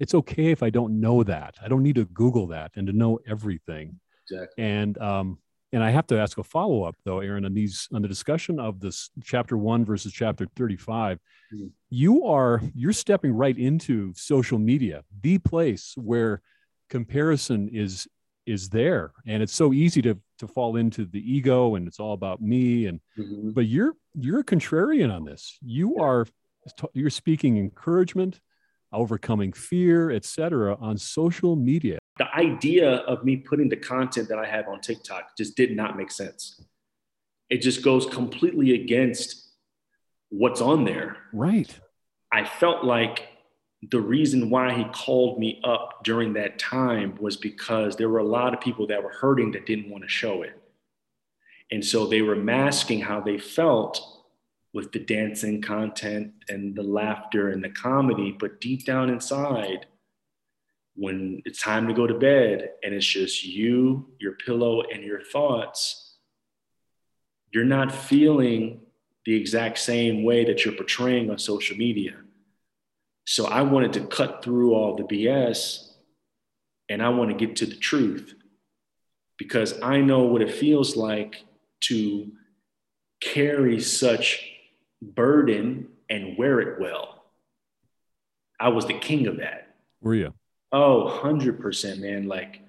it's 0.00 0.14
okay 0.14 0.50
if 0.50 0.62
I 0.62 0.70
don't 0.70 1.00
know 1.00 1.22
that. 1.24 1.56
I 1.62 1.68
don't 1.68 1.82
need 1.82 1.96
to 1.96 2.04
Google 2.06 2.46
that 2.48 2.72
and 2.76 2.86
to 2.86 2.92
know 2.92 3.18
everything. 3.26 3.98
Exactly. 4.30 4.64
And 4.64 4.98
um, 4.98 5.38
and 5.72 5.82
I 5.82 5.90
have 5.90 6.06
to 6.08 6.18
ask 6.18 6.38
a 6.38 6.44
follow 6.44 6.84
up 6.84 6.96
though, 7.04 7.20
Aaron, 7.20 7.44
on 7.44 7.54
these 7.54 7.88
on 7.92 8.02
the 8.02 8.08
discussion 8.08 8.58
of 8.58 8.80
this 8.80 9.10
chapter 9.22 9.56
one 9.56 9.84
versus 9.84 10.12
chapter 10.12 10.46
35. 10.56 11.18
Mm-hmm. 11.52 11.66
You 11.90 12.24
are 12.24 12.62
you're 12.74 12.92
stepping 12.92 13.32
right 13.32 13.56
into 13.56 14.12
social 14.14 14.58
media, 14.58 15.02
the 15.22 15.38
place 15.38 15.94
where 15.96 16.42
comparison 16.88 17.68
is 17.72 18.08
is 18.46 18.70
there. 18.70 19.12
And 19.26 19.42
it's 19.42 19.54
so 19.54 19.72
easy 19.72 20.00
to 20.02 20.18
to 20.38 20.48
fall 20.48 20.76
into 20.76 21.04
the 21.04 21.20
ego 21.20 21.74
and 21.74 21.86
it's 21.86 22.00
all 22.00 22.14
about 22.14 22.40
me. 22.40 22.86
And 22.86 23.00
mm-hmm. 23.18 23.50
but 23.50 23.66
you're 23.66 23.94
you're 24.14 24.40
a 24.40 24.44
contrarian 24.44 25.14
on 25.14 25.24
this. 25.24 25.58
You 25.60 25.94
yeah. 25.96 26.02
are 26.02 26.26
you're 26.92 27.10
speaking 27.10 27.58
encouragement, 27.58 28.40
overcoming 28.92 29.52
fear, 29.52 30.10
etc. 30.10 30.76
on 30.80 30.96
social 30.96 31.56
media 31.56 31.98
the 32.18 32.34
idea 32.34 32.90
of 32.90 33.24
me 33.24 33.36
putting 33.36 33.68
the 33.68 33.76
content 33.76 34.28
that 34.28 34.38
I 34.38 34.46
have 34.46 34.68
on 34.68 34.80
TikTok 34.80 35.36
just 35.36 35.56
did 35.56 35.74
not 35.74 35.96
make 35.96 36.10
sense. 36.10 36.60
It 37.48 37.62
just 37.62 37.82
goes 37.82 38.06
completely 38.06 38.74
against 38.74 39.48
what's 40.28 40.60
on 40.60 40.84
there. 40.84 41.16
Right. 41.32 41.78
I 42.32 42.44
felt 42.44 42.84
like 42.84 43.28
the 43.90 44.00
reason 44.00 44.50
why 44.50 44.74
he 44.74 44.84
called 44.92 45.38
me 45.38 45.62
up 45.64 46.02
during 46.02 46.32
that 46.34 46.58
time 46.58 47.16
was 47.20 47.36
because 47.36 47.96
there 47.96 48.08
were 48.08 48.18
a 48.18 48.24
lot 48.24 48.52
of 48.52 48.60
people 48.60 48.88
that 48.88 49.02
were 49.02 49.12
hurting 49.12 49.52
that 49.52 49.66
didn't 49.66 49.88
want 49.88 50.02
to 50.02 50.10
show 50.10 50.42
it. 50.42 50.60
And 51.70 51.84
so 51.84 52.06
they 52.06 52.22
were 52.22 52.36
masking 52.36 53.00
how 53.00 53.20
they 53.20 53.38
felt 53.38 54.17
with 54.74 54.92
the 54.92 54.98
dancing 54.98 55.62
content 55.62 56.32
and 56.48 56.74
the 56.74 56.82
laughter 56.82 57.50
and 57.50 57.62
the 57.64 57.70
comedy. 57.70 58.36
But 58.38 58.60
deep 58.60 58.84
down 58.84 59.08
inside, 59.10 59.86
when 60.94 61.42
it's 61.44 61.62
time 61.62 61.86
to 61.88 61.94
go 61.94 62.06
to 62.06 62.14
bed 62.14 62.70
and 62.82 62.92
it's 62.92 63.06
just 63.06 63.44
you, 63.44 64.08
your 64.18 64.32
pillow, 64.32 64.82
and 64.82 65.02
your 65.02 65.22
thoughts, 65.22 66.16
you're 67.52 67.64
not 67.64 67.94
feeling 67.94 68.80
the 69.24 69.34
exact 69.34 69.78
same 69.78 70.22
way 70.24 70.44
that 70.44 70.64
you're 70.64 70.74
portraying 70.74 71.30
on 71.30 71.38
social 71.38 71.76
media. 71.76 72.16
So 73.26 73.46
I 73.46 73.62
wanted 73.62 73.92
to 73.94 74.06
cut 74.06 74.42
through 74.42 74.74
all 74.74 74.96
the 74.96 75.04
BS 75.04 75.92
and 76.88 77.02
I 77.02 77.10
want 77.10 77.30
to 77.30 77.36
get 77.36 77.56
to 77.56 77.66
the 77.66 77.76
truth 77.76 78.34
because 79.38 79.80
I 79.82 80.00
know 80.00 80.24
what 80.24 80.42
it 80.42 80.52
feels 80.52 80.96
like 80.96 81.44
to 81.82 82.32
carry 83.20 83.80
such 83.80 84.57
burden 85.02 85.88
and 86.08 86.36
wear 86.36 86.60
it 86.60 86.80
well. 86.80 87.24
I 88.60 88.68
was 88.68 88.86
the 88.86 88.98
king 88.98 89.26
of 89.26 89.38
that. 89.38 89.74
Were 90.00 90.14
you? 90.14 90.34
Oh, 90.72 91.20
100%, 91.22 92.00
man. 92.00 92.26
Like, 92.26 92.60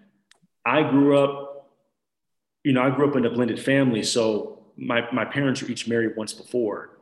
I 0.66 0.84
grew 0.84 1.18
up, 1.18 1.70
you 2.64 2.74
know, 2.74 2.82
I 2.82 2.90
grew 2.90 3.10
up 3.10 3.16
in 3.16 3.26
a 3.26 3.30
blended 3.30 3.60
family. 3.60 4.04
So 4.04 4.64
my, 4.78 5.10
my 5.12 5.26
parents 5.26 5.62
were 5.62 5.70
each 5.70 5.88
married 5.88 6.16
once 6.16 6.34
before. 6.34 6.98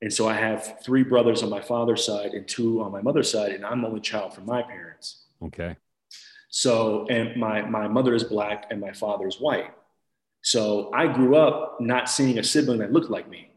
And 0.00 0.12
so 0.12 0.28
I 0.28 0.34
have 0.34 0.80
three 0.84 1.02
brothers 1.02 1.42
on 1.42 1.50
my 1.50 1.60
father's 1.60 2.04
side 2.04 2.32
and 2.32 2.46
two 2.46 2.82
on 2.82 2.92
my 2.92 3.02
mother's 3.02 3.30
side, 3.30 3.52
and 3.52 3.64
I'm 3.66 3.82
the 3.82 3.88
only 3.88 4.00
child 4.00 4.32
from 4.32 4.46
my 4.46 4.62
parents. 4.62 5.24
Okay. 5.42 5.76
So, 6.50 7.06
and 7.08 7.36
my, 7.36 7.62
my 7.62 7.88
mother 7.88 8.14
is 8.14 8.24
black 8.24 8.66
and 8.70 8.80
my 8.80 8.92
father 8.92 9.26
is 9.26 9.40
white. 9.40 9.72
So 10.42 10.90
I 10.94 11.12
grew 11.12 11.36
up 11.36 11.80
not 11.80 12.08
seeing 12.08 12.38
a 12.38 12.44
sibling 12.44 12.78
that 12.78 12.92
looked 12.92 13.10
like 13.10 13.28
me. 13.28 13.47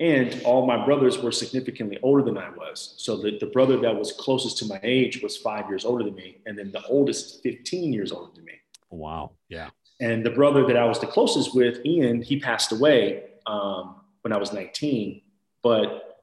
And 0.00 0.40
all 0.44 0.64
my 0.66 0.84
brothers 0.84 1.18
were 1.18 1.32
significantly 1.32 1.98
older 2.02 2.22
than 2.22 2.38
I 2.38 2.50
was. 2.50 2.94
So 2.98 3.16
the, 3.16 3.36
the 3.38 3.46
brother 3.46 3.76
that 3.78 3.96
was 3.96 4.12
closest 4.12 4.58
to 4.58 4.66
my 4.66 4.78
age 4.84 5.22
was 5.22 5.36
five 5.36 5.68
years 5.68 5.84
older 5.84 6.04
than 6.04 6.14
me. 6.14 6.38
And 6.46 6.56
then 6.56 6.70
the 6.70 6.84
oldest 6.84 7.42
15 7.42 7.92
years 7.92 8.12
older 8.12 8.30
than 8.34 8.44
me. 8.44 8.52
Wow. 8.90 9.32
Yeah. 9.48 9.70
And 10.00 10.24
the 10.24 10.30
brother 10.30 10.64
that 10.66 10.76
I 10.76 10.84
was 10.84 11.00
the 11.00 11.08
closest 11.08 11.54
with, 11.54 11.84
Ian, 11.84 12.22
he 12.22 12.38
passed 12.38 12.70
away 12.70 13.24
um, 13.46 13.96
when 14.22 14.32
I 14.32 14.36
was 14.36 14.52
19. 14.52 15.20
But 15.62 16.20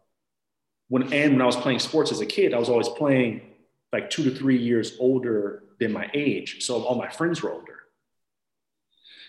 when, 0.87 1.11
and 1.11 1.33
when 1.33 1.41
I 1.41 1.45
was 1.45 1.57
playing 1.57 1.79
sports 1.79 2.11
as 2.11 2.21
a 2.21 2.25
kid, 2.25 2.53
I 2.53 2.59
was 2.59 2.69
always 2.69 2.87
playing 2.87 3.41
like 3.91 4.09
two 4.09 4.23
to 4.23 4.31
three 4.31 4.57
years 4.57 4.95
older 4.99 5.63
than 5.79 5.91
my 5.91 6.09
age. 6.13 6.63
So 6.63 6.83
all 6.83 6.95
my 6.95 7.09
friends 7.09 7.41
were 7.41 7.51
older. 7.51 7.74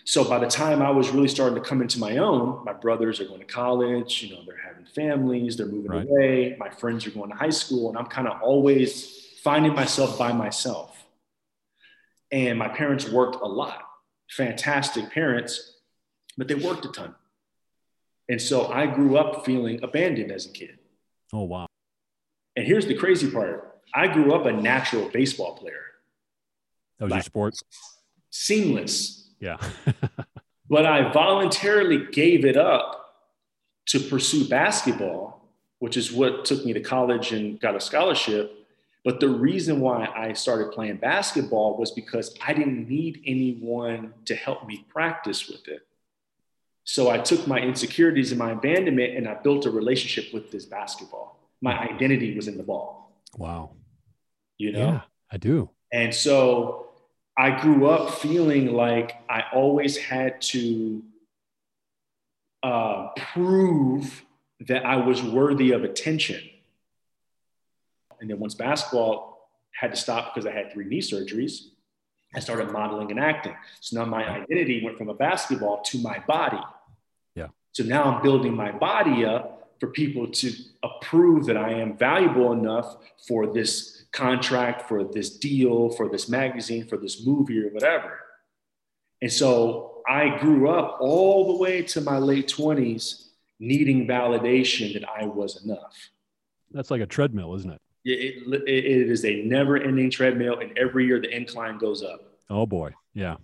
So 0.07 0.23
by 0.23 0.39
the 0.39 0.47
time 0.47 0.81
I 0.81 0.89
was 0.89 1.09
really 1.09 1.27
starting 1.27 1.61
to 1.61 1.69
come 1.69 1.81
into 1.81 1.99
my 1.99 2.15
own, 2.15 2.63
my 2.63 2.71
brothers 2.71 3.19
are 3.19 3.25
going 3.25 3.41
to 3.41 3.45
college, 3.45 4.23
you 4.23 4.33
know, 4.33 4.41
they're 4.47 4.55
having 4.57 4.85
families, 4.85 5.57
they're 5.57 5.65
moving 5.65 5.91
right. 5.91 6.07
away, 6.07 6.55
my 6.57 6.69
friends 6.69 7.05
are 7.05 7.11
going 7.11 7.29
to 7.29 7.35
high 7.35 7.49
school, 7.49 7.89
and 7.89 7.97
I'm 7.97 8.05
kind 8.05 8.25
of 8.25 8.41
always 8.41 9.27
finding 9.43 9.75
myself 9.75 10.17
by 10.17 10.31
myself. 10.31 11.05
And 12.31 12.57
my 12.57 12.69
parents 12.69 13.09
worked 13.09 13.35
a 13.35 13.45
lot, 13.45 13.81
fantastic 14.29 15.11
parents, 15.11 15.75
but 16.37 16.47
they 16.47 16.55
worked 16.55 16.85
a 16.85 16.89
ton. 16.93 17.13
And 18.29 18.41
so 18.41 18.67
I 18.67 18.87
grew 18.87 19.17
up 19.17 19.45
feeling 19.45 19.83
abandoned 19.83 20.31
as 20.31 20.45
a 20.45 20.51
kid. 20.51 20.79
Oh, 21.33 21.43
wow. 21.43 21.67
And 22.55 22.65
here's 22.65 22.85
the 22.85 22.95
crazy 22.95 23.29
part 23.29 23.81
I 23.93 24.07
grew 24.07 24.33
up 24.33 24.45
a 24.45 24.53
natural 24.53 25.09
baseball 25.09 25.57
player. 25.57 25.83
That 26.97 27.05
was 27.05 27.11
like, 27.11 27.17
your 27.17 27.23
sport? 27.23 27.55
Seamless 28.29 29.26
yeah. 29.39 29.57
but 30.69 30.85
I 30.85 31.11
voluntarily 31.11 32.05
gave 32.11 32.45
it 32.45 32.57
up 32.57 32.97
to 33.87 33.99
pursue 33.99 34.47
basketball, 34.47 35.49
which 35.79 35.97
is 35.97 36.11
what 36.11 36.45
took 36.45 36.65
me 36.65 36.73
to 36.73 36.81
college 36.81 37.31
and 37.31 37.59
got 37.59 37.75
a 37.75 37.79
scholarship. 37.79 38.53
But 39.03 39.19
the 39.19 39.29
reason 39.29 39.79
why 39.79 40.07
I 40.13 40.33
started 40.33 40.71
playing 40.71 40.97
basketball 40.97 41.77
was 41.77 41.91
because 41.91 42.35
I 42.45 42.53
didn't 42.53 42.89
need 42.89 43.21
anyone 43.25 44.13
to 44.25 44.35
help 44.35 44.67
me 44.67 44.85
practice 44.89 45.47
with 45.47 45.67
it. 45.67 45.87
So 46.83 47.09
I 47.09 47.17
took 47.17 47.47
my 47.47 47.59
insecurities 47.59 48.31
and 48.31 48.39
my 48.39 48.51
abandonment 48.51 49.15
and 49.15 49.27
I 49.27 49.35
built 49.35 49.65
a 49.65 49.71
relationship 49.71 50.33
with 50.33 50.51
this 50.51 50.65
basketball. 50.65 51.39
My 51.61 51.77
identity 51.77 52.35
was 52.35 52.47
in 52.47 52.57
the 52.57 52.63
ball. 52.63 53.11
Wow. 53.37 53.71
You 54.57 54.71
know? 54.73 54.79
Yeah, 54.79 55.01
I 55.31 55.37
do. 55.37 55.69
And 55.91 56.13
so 56.13 56.86
I 57.37 57.51
grew 57.61 57.87
up 57.87 58.15
feeling 58.15 58.73
like 58.73 59.13
I 59.29 59.43
always 59.53 59.95
had 59.95 60.41
to 60.41 61.03
uh, 62.63 63.09
prove 63.33 64.25
that 64.61 64.85
I 64.85 64.95
was 64.95 65.21
worthy 65.21 65.71
of 65.71 65.83
attention. 65.83 66.41
And 68.19 68.29
then 68.29 68.39
once 68.39 68.55
basketball 68.55 69.49
had 69.71 69.91
to 69.91 69.97
stop 69.97 70.33
because 70.33 70.47
I 70.47 70.51
had 70.51 70.73
three 70.73 70.85
knee 70.85 71.01
surgeries, 71.01 71.67
I 72.35 72.39
started 72.39 72.71
modeling 72.71 73.11
and 73.11 73.19
acting. 73.19 73.55
So 73.81 73.99
now 73.99 74.05
my 74.05 74.27
identity 74.27 74.83
went 74.83 74.97
from 74.97 75.09
a 75.09 75.13
basketball 75.13 75.81
to 75.83 75.99
my 75.99 76.19
body. 76.27 76.59
Yeah. 77.35 77.47
So 77.71 77.83
now 77.83 78.03
I'm 78.03 78.23
building 78.23 78.55
my 78.55 78.71
body 78.71 79.25
up 79.25 79.75
for 79.79 79.87
people 79.87 80.27
to 80.27 80.51
approve 80.81 81.45
that 81.45 81.57
I 81.57 81.73
am 81.73 81.95
valuable 81.95 82.51
enough 82.51 82.97
for 83.27 83.45
this 83.53 83.96
contract, 84.17 84.87
for 84.87 85.03
this 85.03 85.37
deal, 85.37 85.89
for 85.91 86.09
this 86.09 86.27
magazine, 86.27 86.87
for 86.87 86.97
this 86.97 87.25
movie 87.25 87.59
or 87.59 87.69
whatever. 87.69 88.19
And 89.21 89.31
so 89.31 90.01
I 90.07 90.37
grew 90.39 90.69
up 90.69 90.97
all 90.99 91.53
the 91.53 91.59
way 91.59 91.81
to 91.83 92.01
my 92.01 92.17
late 92.17 92.47
20s 92.47 93.27
needing 93.59 94.07
validation 94.07 94.93
that 94.93 95.07
I 95.09 95.25
was 95.25 95.63
enough. 95.63 96.09
That's 96.71 96.91
like 96.91 97.01
a 97.01 97.05
treadmill, 97.05 97.55
isn't 97.55 97.71
it? 97.71 97.81
It, 98.05 98.53
it, 98.53 98.67
it 98.67 99.09
is 99.09 99.25
a 99.25 99.43
never 99.43 99.77
ending 99.77 100.09
treadmill, 100.09 100.59
and 100.59 100.77
every 100.77 101.05
year 101.05 101.19
the 101.19 101.35
incline 101.35 101.77
goes 101.77 102.03
up. 102.03 102.21
Oh 102.49 102.65
boy. 102.65 102.91
Yeah. 103.13 103.37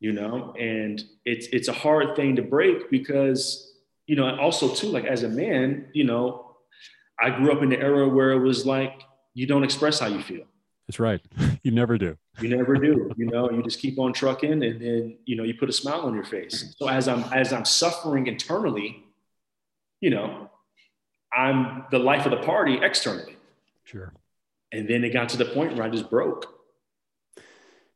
You 0.00 0.12
know, 0.12 0.54
and 0.58 1.02
it's 1.24 1.46
it's 1.48 1.68
a 1.68 1.72
hard 1.72 2.16
thing 2.16 2.36
to 2.36 2.42
break 2.42 2.90
because, 2.90 3.74
you 4.06 4.16
know, 4.16 4.34
also 4.38 4.74
too, 4.74 4.88
like 4.88 5.04
as 5.04 5.22
a 5.22 5.28
man, 5.28 5.88
you 5.92 6.04
know, 6.04 6.56
I 7.22 7.30
grew 7.30 7.52
up 7.52 7.62
in 7.62 7.68
the 7.68 7.78
era 7.78 8.08
where 8.08 8.32
it 8.32 8.38
was 8.38 8.64
like 8.64 9.02
you 9.34 9.46
don't 9.46 9.64
express 9.64 10.00
how 10.00 10.06
you 10.06 10.22
feel. 10.22 10.44
That's 10.88 10.98
right. 10.98 11.20
You 11.62 11.72
never 11.72 11.98
do. 11.98 12.16
You 12.40 12.48
never 12.56 12.76
do. 12.76 13.12
You 13.18 13.26
know, 13.26 13.50
you 13.50 13.62
just 13.62 13.80
keep 13.80 13.98
on 13.98 14.14
trucking 14.14 14.50
and 14.64 14.80
then, 14.80 15.18
you 15.26 15.36
know, 15.36 15.42
you 15.42 15.52
put 15.52 15.68
a 15.68 15.74
smile 15.74 16.00
on 16.00 16.14
your 16.14 16.24
face. 16.24 16.74
So 16.78 16.88
as 16.88 17.06
I'm 17.06 17.22
as 17.34 17.52
I'm 17.52 17.66
suffering 17.66 18.28
internally, 18.28 19.04
you 20.00 20.08
know, 20.08 20.48
I'm 21.32 21.84
the 21.90 21.98
life 21.98 22.24
of 22.24 22.30
the 22.30 22.38
party 22.38 22.78
externally. 22.82 23.36
Sure. 23.84 24.14
And 24.72 24.88
then 24.88 25.04
it 25.04 25.10
got 25.10 25.28
to 25.30 25.36
the 25.36 25.44
point 25.44 25.74
where 25.74 25.82
I 25.82 25.90
just 25.90 26.08
broke. 26.08 26.46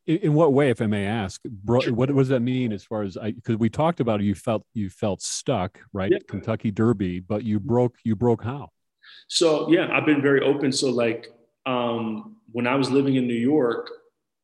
In, 0.06 0.18
in 0.18 0.34
what 0.34 0.52
way, 0.52 0.68
if 0.68 0.82
I 0.82 0.86
may 0.86 1.06
ask, 1.06 1.40
bro, 1.44 1.80
what, 1.90 2.10
what 2.10 2.20
does 2.20 2.28
that 2.28 2.40
mean 2.40 2.70
as 2.70 2.84
far 2.84 3.02
as 3.02 3.16
I, 3.16 3.30
because 3.30 3.56
we 3.56 3.70
talked 3.70 4.00
about 4.00 4.20
you 4.20 4.34
felt, 4.34 4.66
you 4.74 4.90
felt 4.90 5.22
stuck, 5.22 5.80
right? 5.94 6.12
Yeah. 6.12 6.18
Kentucky 6.28 6.70
Derby, 6.70 7.20
but 7.20 7.44
you 7.44 7.58
broke, 7.60 7.96
you 8.04 8.14
broke 8.14 8.44
how? 8.44 8.70
So 9.28 9.70
yeah, 9.70 9.88
I've 9.92 10.06
been 10.06 10.22
very 10.22 10.40
open. 10.40 10.72
So 10.72 10.90
like 10.90 11.28
um, 11.66 12.36
when 12.52 12.66
I 12.66 12.74
was 12.74 12.90
living 12.90 13.16
in 13.16 13.26
New 13.26 13.34
York, 13.34 13.90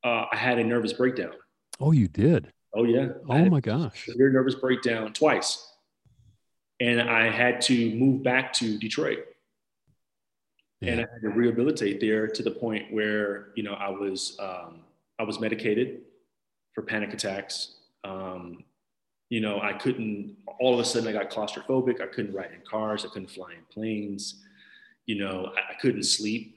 uh, 0.05 0.27
I 0.33 0.37
had 0.37 0.59
a 0.59 0.64
nervous 0.64 0.93
breakdown. 0.93 1.33
Oh, 1.79 1.93
you 1.93 2.09
did. 2.09 2.53
Oh 2.75 2.85
yeah. 2.85 3.09
Oh 3.29 3.45
my 3.47 3.61
gosh. 3.61 4.07
severe 4.07 4.31
nervous 4.31 4.55
breakdown 4.55 5.12
twice, 5.12 5.75
and 6.81 7.01
I 7.01 7.31
had 7.31 7.61
to 7.62 7.95
move 7.95 8.23
back 8.23 8.53
to 8.55 8.79
Detroit. 8.79 9.25
and 10.83 11.01
I 11.01 11.03
had 11.12 11.23
to 11.23 11.29
rehabilitate 11.29 12.01
there 12.01 12.27
to 12.27 12.43
the 12.43 12.51
point 12.51 12.93
where 12.93 13.49
you 13.55 13.62
know 13.62 13.75
I 13.75 13.90
was 13.90 14.37
um, 14.40 14.81
I 15.19 15.25
was 15.25 15.40
medicated 15.40 16.03
for 16.75 16.83
panic 16.83 17.12
attacks. 17.12 17.75
Um, 18.05 18.64
you 19.29 19.40
know, 19.40 19.61
I 19.61 19.73
couldn't. 19.73 20.37
All 20.61 20.75
of 20.75 20.81
a 20.81 20.85
sudden, 20.85 21.09
I 21.09 21.12
got 21.12 21.31
claustrophobic. 21.31 22.01
I 22.01 22.07
couldn't 22.07 22.35
ride 22.35 22.51
in 22.53 22.62
cars. 22.69 23.05
I 23.05 23.09
couldn't 23.09 23.31
fly 23.31 23.53
in 23.53 23.64
planes. 23.73 24.43
You 25.07 25.19
know, 25.19 25.53
I, 25.57 25.73
I 25.73 25.75
couldn't 25.81 26.05
sleep. 26.05 26.57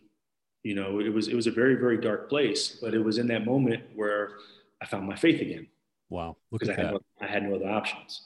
You 0.64 0.76
know, 0.76 1.00
it 1.00 1.10
was 1.10 1.28
it 1.28 1.36
was 1.36 1.48
a 1.48 1.52
very 1.52 1.76
very 1.76 2.00
dark 2.00 2.30
place. 2.30 2.78
But 2.82 2.94
it 2.94 3.04
was 3.04 3.18
in 3.18 3.28
that 3.28 3.46
moment 3.46 3.84
where 3.96 4.34
I 4.82 4.86
found 4.86 5.08
my 5.08 5.16
faith 5.16 5.42
again 5.42 5.68
Wow. 6.14 6.38
Look 6.52 6.62
because 6.62 6.70
at 6.70 6.80
I 6.80 6.84
had 6.84 6.92
no, 6.94 7.00
I 7.22 7.28
had 7.28 7.44
no 7.44 7.56
other 7.56 7.70
options. 7.70 8.22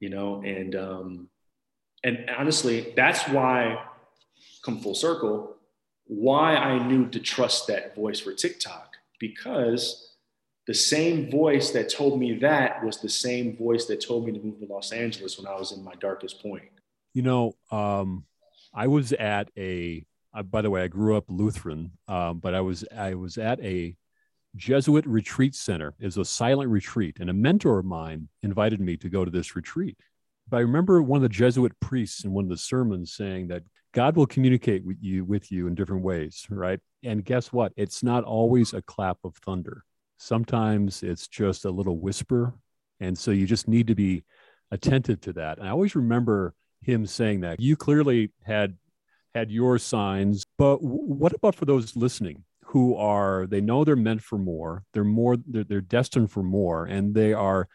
You 0.00 0.08
know, 0.08 0.42
and 0.42 0.74
um, 0.74 1.28
and 2.02 2.30
honestly, 2.38 2.94
that's 2.96 3.28
why 3.28 3.84
come 4.64 4.80
full 4.80 4.94
circle. 4.94 5.56
Why 6.06 6.56
I 6.56 6.82
knew 6.88 7.06
to 7.10 7.20
trust 7.20 7.66
that 7.66 7.94
voice 7.94 8.18
for 8.18 8.32
TikTok 8.32 8.94
because 9.18 10.14
the 10.66 10.72
same 10.72 11.30
voice 11.30 11.70
that 11.72 11.90
told 11.90 12.18
me 12.18 12.38
that 12.38 12.82
was 12.82 13.02
the 13.02 13.10
same 13.10 13.58
voice 13.58 13.84
that 13.84 14.00
told 14.00 14.24
me 14.24 14.32
to 14.32 14.40
move 14.40 14.58
to 14.60 14.66
Los 14.66 14.90
Angeles 14.90 15.36
when 15.36 15.46
I 15.46 15.58
was 15.58 15.72
in 15.72 15.84
my 15.84 15.94
darkest 15.96 16.42
point. 16.42 16.64
You 17.12 17.22
know, 17.22 17.56
um, 17.70 18.24
I 18.74 18.86
was 18.86 19.12
at 19.12 19.50
a. 19.56 20.04
Uh, 20.32 20.44
by 20.44 20.62
the 20.62 20.70
way, 20.70 20.82
I 20.82 20.88
grew 20.88 21.16
up 21.16 21.24
Lutheran, 21.28 21.90
um, 22.06 22.38
but 22.38 22.54
I 22.54 22.60
was 22.60 22.84
I 22.96 23.14
was 23.14 23.36
at 23.36 23.60
a 23.60 23.96
Jesuit 24.56 25.06
retreat 25.06 25.54
center. 25.54 25.94
It 25.98 26.04
was 26.04 26.18
a 26.18 26.24
silent 26.24 26.70
retreat, 26.70 27.18
and 27.20 27.30
a 27.30 27.34
mentor 27.34 27.78
of 27.78 27.84
mine 27.84 28.28
invited 28.42 28.80
me 28.80 28.96
to 28.98 29.08
go 29.08 29.24
to 29.24 29.30
this 29.30 29.56
retreat. 29.56 29.98
But 30.48 30.58
I 30.58 30.60
remember 30.60 31.02
one 31.02 31.18
of 31.18 31.22
the 31.22 31.28
Jesuit 31.28 31.72
priests 31.80 32.24
in 32.24 32.32
one 32.32 32.44
of 32.44 32.50
the 32.50 32.56
sermons 32.56 33.12
saying 33.12 33.48
that 33.48 33.62
God 33.92 34.16
will 34.16 34.26
communicate 34.26 34.84
with 34.84 34.98
you 35.00 35.24
with 35.24 35.50
you 35.50 35.66
in 35.66 35.74
different 35.74 36.04
ways, 36.04 36.46
right? 36.50 36.80
And 37.02 37.24
guess 37.24 37.52
what? 37.52 37.72
It's 37.76 38.02
not 38.02 38.24
always 38.24 38.72
a 38.72 38.82
clap 38.82 39.18
of 39.24 39.36
thunder. 39.36 39.84
Sometimes 40.18 41.02
it's 41.02 41.28
just 41.28 41.64
a 41.64 41.70
little 41.70 41.98
whisper, 41.98 42.54
and 43.00 43.16
so 43.16 43.30
you 43.30 43.46
just 43.46 43.68
need 43.68 43.86
to 43.88 43.94
be 43.94 44.24
attentive 44.70 45.20
to 45.22 45.32
that. 45.34 45.58
And 45.58 45.66
I 45.66 45.70
always 45.70 45.96
remember 45.96 46.54
him 46.82 47.06
saying 47.06 47.40
that. 47.40 47.60
You 47.60 47.76
clearly 47.76 48.30
had 48.42 48.76
had 49.34 49.50
your 49.50 49.78
signs, 49.78 50.44
but 50.58 50.76
w- 50.78 51.02
what 51.04 51.32
about 51.32 51.54
for 51.54 51.64
those 51.64 51.94
listening 51.94 52.42
who 52.64 52.96
are 52.96 53.46
they 53.46 53.60
know 53.60 53.84
they're 53.84 53.96
meant 53.96 54.22
for 54.22 54.38
more, 54.38 54.84
they're 54.92 55.04
more 55.04 55.36
they're, 55.46 55.64
they're 55.64 55.80
destined 55.80 56.30
for 56.30 56.42
more, 56.42 56.86
and 56.86 57.14
they 57.14 57.32
are 57.32 57.68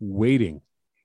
waiting 0.00 0.60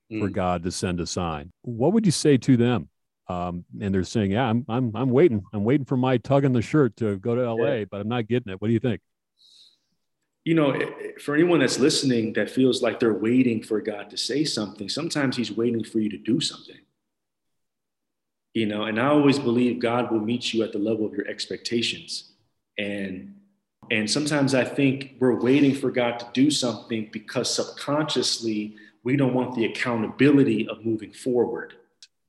for 0.09 0.27
Mm. 0.29 0.33
God 0.33 0.63
to 0.63 0.71
send 0.71 0.99
a 0.99 1.05
sign. 1.05 1.53
What 1.61 1.93
would 1.93 2.05
you 2.05 2.11
say 2.11 2.35
to 2.37 2.57
them? 2.57 2.89
Um, 3.29 3.63
and 3.79 3.93
they're 3.93 4.03
saying, 4.03 4.31
"Yeah, 4.31 4.43
I'm 4.49 4.65
I'm 4.67 4.91
I'm 4.95 5.09
waiting. 5.09 5.41
I'm 5.53 5.63
waiting 5.63 5.85
for 5.85 5.95
my 5.97 6.17
tug 6.17 6.43
on 6.43 6.51
the 6.53 6.61
shirt 6.61 6.97
to 6.97 7.17
go 7.17 7.33
to 7.35 7.41
LA, 7.53 7.85
but 7.85 8.01
I'm 8.01 8.09
not 8.09 8.27
getting 8.27 8.51
it." 8.51 8.61
What 8.61 8.67
do 8.67 8.73
you 8.73 8.79
think? 8.79 8.99
You 10.43 10.55
know, 10.55 10.71
it- 10.71 10.89
it- 10.99 11.21
for 11.21 11.35
anyone 11.35 11.59
that's 11.59 11.79
listening 11.79 12.33
that 12.33 12.49
feels 12.49 12.81
like 12.81 12.99
they're 12.99 13.13
waiting 13.13 13.61
for 13.61 13.79
God 13.79 14.09
to 14.09 14.17
say 14.17 14.43
something, 14.43 14.89
sometimes 14.89 15.37
He's 15.37 15.51
waiting 15.51 15.83
for 15.83 15.99
you 15.99 16.09
to 16.09 16.17
do 16.17 16.41
something. 16.41 16.79
You 18.53 18.65
know, 18.65 18.83
and 18.83 18.99
I 18.99 19.07
always 19.07 19.39
believe 19.39 19.79
God 19.79 20.11
will 20.11 20.19
meet 20.19 20.53
you 20.53 20.63
at 20.63 20.73
the 20.73 20.79
level 20.79 21.05
of 21.05 21.13
your 21.13 21.27
expectations. 21.27 22.33
And 22.77 23.35
and 23.89 24.09
sometimes 24.09 24.53
I 24.53 24.63
think 24.63 25.15
we're 25.19 25.39
waiting 25.39 25.73
for 25.73 25.91
God 25.91 26.19
to 26.19 26.27
do 26.33 26.51
something 26.51 27.09
because 27.11 27.53
subconsciously 27.53 28.75
we 29.03 29.17
don't 29.17 29.33
want 29.33 29.55
the 29.55 29.65
accountability 29.65 30.67
of 30.69 30.85
moving 30.85 31.11
forward. 31.11 31.73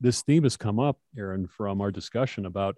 This 0.01 0.21
theme 0.23 0.43
has 0.43 0.57
come 0.57 0.79
up, 0.79 0.97
Aaron, 1.17 1.47
from 1.47 1.79
our 1.79 1.91
discussion 1.91 2.45
about 2.45 2.77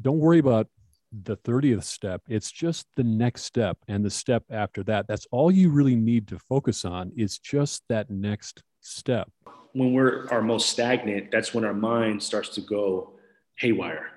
don't 0.00 0.18
worry 0.18 0.38
about 0.38 0.66
the 1.12 1.36
30th 1.38 1.84
step. 1.84 2.22
It's 2.28 2.50
just 2.50 2.86
the 2.96 3.04
next 3.04 3.42
step 3.42 3.78
and 3.88 4.04
the 4.04 4.10
step 4.10 4.44
after 4.50 4.82
that. 4.84 5.06
That's 5.08 5.26
all 5.30 5.50
you 5.50 5.70
really 5.70 5.96
need 5.96 6.28
to 6.28 6.38
focus 6.38 6.84
on 6.84 7.12
is 7.16 7.38
just 7.38 7.82
that 7.88 8.10
next 8.10 8.62
step. 8.80 9.30
When 9.72 9.92
we're 9.92 10.28
our 10.30 10.42
most 10.42 10.68
stagnant, 10.70 11.30
that's 11.30 11.54
when 11.54 11.64
our 11.64 11.74
mind 11.74 12.22
starts 12.22 12.48
to 12.50 12.60
go 12.60 13.12
haywire. 13.56 14.10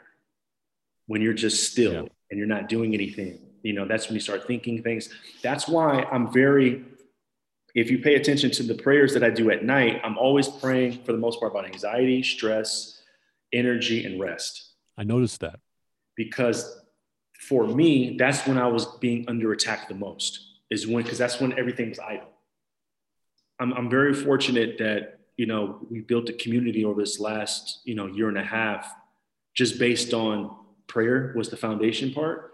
When 1.08 1.22
you're 1.22 1.34
just 1.34 1.72
still 1.72 1.94
Yeah. 1.94 2.10
and 2.32 2.38
you're 2.38 2.48
not 2.48 2.70
doing 2.70 2.94
anything, 2.94 3.40
you 3.62 3.74
know, 3.74 3.86
that's 3.86 4.08
when 4.08 4.16
you 4.16 4.20
start 4.22 4.48
thinking 4.48 4.82
things. 4.84 5.10
That's 5.42 5.68
why 5.68 6.04
I'm 6.12 6.32
very, 6.34 6.84
if 7.76 7.92
you 7.92 8.00
pay 8.00 8.16
attention 8.16 8.52
to 8.52 8.64
the 8.64 8.76
prayers 8.76 9.14
that 9.14 9.24
I 9.24 9.30
do 9.30 9.52
at 9.52 9.64
night, 9.64 10.02
I'm 10.04 10.18
always 10.18 10.48
praying 10.48 11.04
for 11.04 11.12
the 11.12 11.18
most 11.18 11.40
part 11.40 11.52
about 11.52 11.66
anxiety, 11.66 12.24
stress, 12.24 13.02
energy, 13.52 14.06
and 14.06 14.20
rest. 14.20 14.72
I 14.98 15.04
noticed 15.04 15.40
that. 15.42 15.60
because 16.16 16.80
for 17.50 17.68
me, 17.68 18.16
that's 18.18 18.48
when 18.48 18.58
I 18.58 18.68
was 18.68 18.86
being 18.98 19.26
under 19.28 19.52
attack 19.52 19.88
the 19.90 19.96
most. 19.96 20.40
Is 20.70 20.88
when 20.88 21.04
because 21.04 21.18
that's 21.18 21.40
when 21.42 21.52
everything 21.60 21.90
was 21.90 22.00
idle. 22.00 22.30
I'm 23.60 23.74
I'm 23.74 23.90
very 23.90 24.14
fortunate 24.14 24.78
that 24.78 25.20
you 25.38 25.46
know 25.46 25.80
we 25.90 26.02
built 26.02 26.30
a 26.30 26.34
community 26.34 26.86
over 26.86 27.02
this 27.02 27.20
last 27.20 27.82
you 27.86 27.96
know 27.96 28.08
year 28.08 28.30
and 28.30 28.38
a 28.38 28.44
half, 28.44 28.94
just 29.54 29.80
based 29.80 30.14
on 30.14 30.56
prayer 30.88 31.34
was 31.36 31.50
the 31.50 31.58
foundation 31.58 32.14
part, 32.14 32.54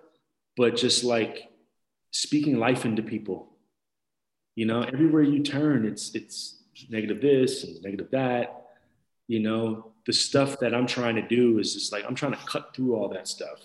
but 0.55 0.75
just 0.75 1.03
like 1.03 1.49
speaking 2.11 2.57
life 2.57 2.85
into 2.85 3.01
people. 3.01 3.51
You 4.55 4.65
know, 4.65 4.81
everywhere 4.81 5.23
you 5.23 5.43
turn, 5.43 5.85
it's 5.85 6.15
it's 6.15 6.63
negative 6.89 7.21
this 7.21 7.63
and 7.63 7.81
negative 7.81 8.11
that. 8.11 8.65
You 9.27 9.39
know, 9.39 9.91
the 10.05 10.13
stuff 10.13 10.59
that 10.59 10.73
I'm 10.73 10.87
trying 10.87 11.15
to 11.15 11.27
do 11.27 11.59
is 11.59 11.73
just 11.73 11.91
like 11.91 12.05
I'm 12.05 12.15
trying 12.15 12.33
to 12.33 12.45
cut 12.45 12.75
through 12.75 12.95
all 12.95 13.09
that 13.09 13.27
stuff. 13.27 13.59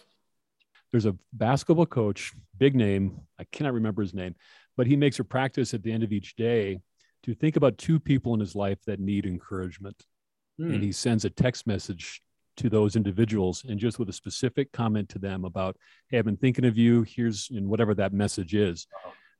There's 0.92 1.06
a 1.06 1.16
basketball 1.32 1.86
coach, 1.86 2.32
big 2.56 2.76
name. 2.76 3.20
I 3.38 3.44
cannot 3.44 3.74
remember 3.74 4.02
his 4.02 4.14
name, 4.14 4.36
but 4.76 4.86
he 4.86 4.94
makes 4.94 5.18
a 5.18 5.24
practice 5.24 5.74
at 5.74 5.82
the 5.82 5.90
end 5.90 6.04
of 6.04 6.12
each 6.12 6.36
day 6.36 6.80
to 7.24 7.34
think 7.34 7.56
about 7.56 7.78
two 7.78 7.98
people 7.98 8.34
in 8.34 8.40
his 8.40 8.54
life 8.54 8.78
that 8.86 9.00
need 9.00 9.26
encouragement. 9.26 10.04
Hmm. 10.58 10.74
And 10.74 10.82
he 10.82 10.92
sends 10.92 11.24
a 11.24 11.30
text 11.30 11.66
message 11.66 12.20
to 12.56 12.68
those 12.70 12.94
individuals 12.94 13.64
and 13.68 13.80
just 13.80 13.98
with 13.98 14.08
a 14.08 14.12
specific 14.12 14.70
comment 14.72 15.08
to 15.08 15.18
them 15.18 15.44
about, 15.44 15.76
hey, 16.08 16.18
I've 16.18 16.24
been 16.24 16.36
thinking 16.36 16.64
of 16.64 16.78
you. 16.78 17.02
Here's 17.02 17.50
and 17.50 17.68
whatever 17.68 17.94
that 17.94 18.12
message 18.12 18.54
is. 18.54 18.86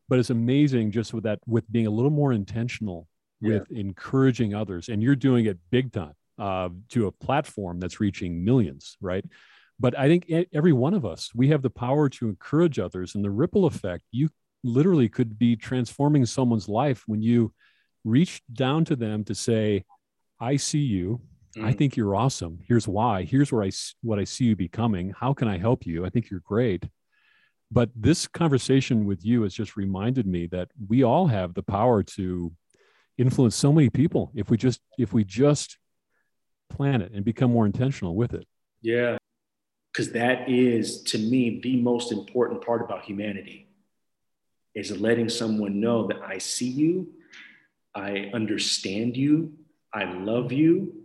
But 0.09 0.19
it's 0.19 0.31
amazing 0.31 0.91
just 0.91 1.15
with 1.15 1.25
that, 1.25 1.39
with 1.47 1.71
being 1.71 1.87
a 1.87 1.91
little 1.91 2.11
more 2.11 2.33
intentional 2.33 3.07
yeah. 3.41 3.55
with 3.55 3.71
encouraging 3.71 4.55
others. 4.55 4.89
And 4.89 5.03
you're 5.03 5.17
doing 5.17 5.47
it 5.47 5.59
big 5.71 5.93
time 5.93 6.15
uh, 6.39 6.71
to 6.91 7.07
a 7.07 7.13
platform 7.13 7.79
that's 7.81 8.01
reaching 8.01 8.45
millions, 8.45 8.97
right? 9.01 9.25
But 9.79 9.99
I 9.99 10.09
think 10.09 10.31
every 10.53 10.73
one 10.73 10.95
of 10.95 11.05
us, 11.05 11.31
we 11.35 11.49
have 11.49 11.63
the 11.63 11.71
power 11.71 12.09
to 12.09 12.29
encourage 12.29 12.79
others 12.79 13.15
and 13.15 13.25
the 13.25 13.31
ripple 13.31 13.67
effect. 13.67 14.05
You 14.11 14.29
literally 14.63 15.09
could 15.09 15.39
be 15.39 15.57
transforming 15.57 16.27
someone's 16.27 16.69
life 16.69 17.03
when 17.07 17.23
you 17.23 17.53
reach 18.05 18.43
down 18.53 18.85
to 18.87 18.97
them 18.97 19.25
to 19.25 19.35
say, 19.35 19.85
I 20.41 20.57
see 20.57 20.81
you. 20.81 21.21
Mm. 21.57 21.65
I 21.65 21.73
think 21.73 21.97
you're 21.97 22.15
awesome. 22.15 22.59
Here's 22.67 22.87
why. 22.87 23.25
Here's 23.25 23.51
where 23.51 23.63
I 23.63 23.71
what 24.03 24.19
I 24.19 24.25
see 24.25 24.45
you 24.45 24.57
becoming. 24.57 25.15
How 25.19 25.33
can 25.33 25.49
I 25.49 25.59
help 25.59 25.87
you? 25.87 26.05
I 26.05 26.11
think 26.11 26.31
you're 26.31 26.41
great. 26.41 26.89
But 27.71 27.91
this 27.97 28.27
conversation 28.27 29.05
with 29.05 29.25
you 29.25 29.43
has 29.43 29.55
just 29.55 29.77
reminded 29.77 30.27
me 30.27 30.47
that 30.49 30.69
we 30.89 31.03
all 31.03 31.27
have 31.27 31.55
the 31.55 31.63
power 31.63 32.03
to 32.03 32.53
influence 33.17 33.57
so 33.57 33.73
many 33.73 33.91
people 33.91 34.33
if 34.35 34.51
we 34.51 34.57
just 34.57 34.81
if 34.99 35.13
we 35.13 35.25
just 35.25 35.79
plan 36.69 37.01
it 37.01 37.13
and 37.13 37.25
become 37.25 37.53
more 37.53 37.67
intentional 37.67 38.15
with 38.15 38.35
it. 38.35 38.47
Yeah. 38.83 39.17
Cuz 39.95 40.11
that 40.13 40.51
is 40.51 41.03
to 41.05 41.19
me 41.19 41.61
the 41.61 41.77
most 41.81 42.13
important 42.13 42.65
part 42.65 42.83
about 42.83 43.05
humanity 43.05 43.69
is 44.75 45.01
letting 45.01 45.29
someone 45.29 45.81
know 45.81 46.09
that 46.09 46.21
I 46.23 46.39
see 46.39 46.69
you, 46.69 47.15
I 47.95 48.31
understand 48.35 49.17
you, 49.17 49.53
I 49.93 50.05
love 50.05 50.53
you, 50.53 51.05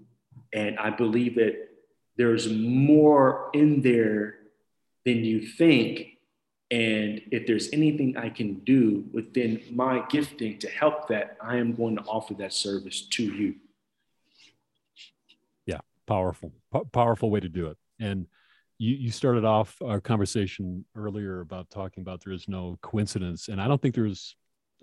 and 0.54 0.78
I 0.80 0.90
believe 0.90 1.36
that 1.36 1.70
there's 2.18 2.50
more 2.52 3.50
in 3.54 3.82
there 3.82 4.40
than 5.06 5.24
you 5.24 5.42
think. 5.42 6.18
And 6.72 7.22
if 7.32 7.48
there's 7.48 7.70
anything 7.74 8.18
I 8.18 8.30
can 8.30 8.56
do 8.60 9.06
within 9.12 9.62
my 9.72 10.04
gifting 10.10 10.60
to 10.60 10.70
help 10.70 11.08
that, 11.08 11.38
I 11.42 11.58
am 11.58 11.74
going 11.74 11.96
to 11.98 12.04
offer 12.04 12.34
that 12.36 12.54
service 12.54 13.08
to 13.12 13.24
you. 13.24 13.56
Yeah, 15.66 15.80
powerful, 16.06 16.52
P- 16.74 16.82
powerful 16.92 17.32
way 17.32 17.40
to 17.40 17.50
do 17.50 17.68
it. 17.68 17.78
And 18.00 18.28
you, 18.78 18.96
you 18.96 19.12
started 19.12 19.46
off 19.46 19.82
our 19.84 20.00
conversation 20.00 20.86
earlier 20.96 21.42
about 21.42 21.70
talking 21.70 22.02
about 22.02 22.24
there 22.24 22.34
is 22.34 22.48
no 22.48 22.78
coincidence. 22.82 23.48
And 23.48 23.62
I 23.62 23.68
don't 23.68 23.82
think 23.82 23.96
there's, 23.96 24.36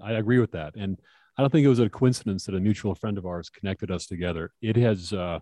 I 0.02 0.12
agree 0.12 0.38
with 0.38 0.52
that. 0.52 0.74
And 0.76 0.98
I 1.36 1.42
don't 1.42 1.50
think 1.50 1.64
it 1.64 1.68
was 1.68 1.80
a 1.80 1.90
coincidence 1.90 2.46
that 2.46 2.54
a 2.54 2.60
mutual 2.60 2.94
friend 2.94 3.18
of 3.18 3.26
ours 3.26 3.50
connected 3.50 3.90
us 3.90 4.06
together. 4.06 4.52
It 4.62 4.76
has, 4.76 5.12
uh, 5.12 5.40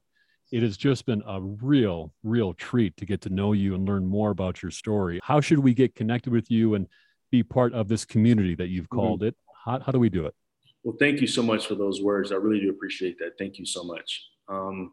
it 0.50 0.62
has 0.62 0.76
just 0.76 1.07
been 1.07 1.22
a 1.26 1.40
real, 1.40 2.12
real 2.22 2.52
treat 2.54 2.96
to 2.96 3.07
get 3.07 3.20
to 3.22 3.30
know 3.30 3.52
you 3.52 3.74
and 3.74 3.87
learn 3.87 4.07
more 4.07 4.30
about 4.30 4.62
your 4.62 4.70
story. 4.70 5.20
How 5.22 5.40
should 5.40 5.61
we 5.61 5.72
get 5.72 5.94
connected 5.94 6.33
with 6.33 6.50
you 6.50 6.74
and 6.74 6.88
be 7.30 7.42
part 7.42 7.72
of 7.74 7.88
this 7.88 8.04
community 8.04 8.54
that 8.57 8.68
you've 8.68 8.87
mm-hmm. 8.87 8.96
called 8.96 9.20
mm-hmm. 9.20 9.28
it? 9.28 9.37
How, 9.64 9.80
how 9.80 9.92
do 9.92 9.98
we 9.98 10.09
do 10.09 10.26
it? 10.26 10.35
Well, 10.83 10.96
thank 10.98 11.20
you 11.20 11.26
so 11.26 11.42
much 11.42 11.66
for 11.66 11.74
those 11.76 12.02
words. 12.02 12.30
I 12.30 12.37
really 12.37 12.61
do 12.61 12.70
appreciate 12.70 13.18
that. 13.18 13.38
Thank 13.38 13.59
you 13.59 13.64
so 13.64 13.85
much. 13.85 14.28
Um, 14.48 14.92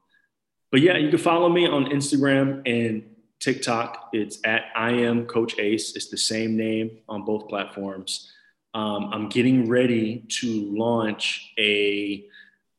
but 0.72 0.82
yeah, 0.82 0.98
you 0.98 1.10
can 1.10 1.20
follow 1.20 1.50
me 1.50 1.68
on 1.68 1.86
Instagram 1.86 2.62
and 2.66 3.04
TikTok. 3.40 4.10
It's 4.14 4.40
at 4.46 4.66
I 4.76 4.92
am 4.92 5.26
Coach 5.26 5.60
Ace. 5.60 5.96
It's 5.96 6.10
the 6.10 6.18
same 6.18 6.56
name 6.56 7.00
on 7.10 7.26
both 7.26 7.50
platforms. 7.50 8.32
Um, 8.74 9.10
I'm 9.12 9.30
getting 9.30 9.68
ready 9.68 10.24
to 10.40 10.76
launch 10.76 11.54
a, 11.60 12.26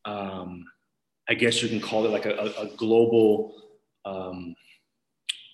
um, 0.04 0.64
I 1.28 1.34
guess 1.34 1.62
you 1.62 1.68
can 1.68 1.80
call 1.80 2.06
it 2.06 2.10
like 2.10 2.24
a, 2.24 2.52
a, 2.58 2.66
global 2.76 3.54
um, 4.04 4.56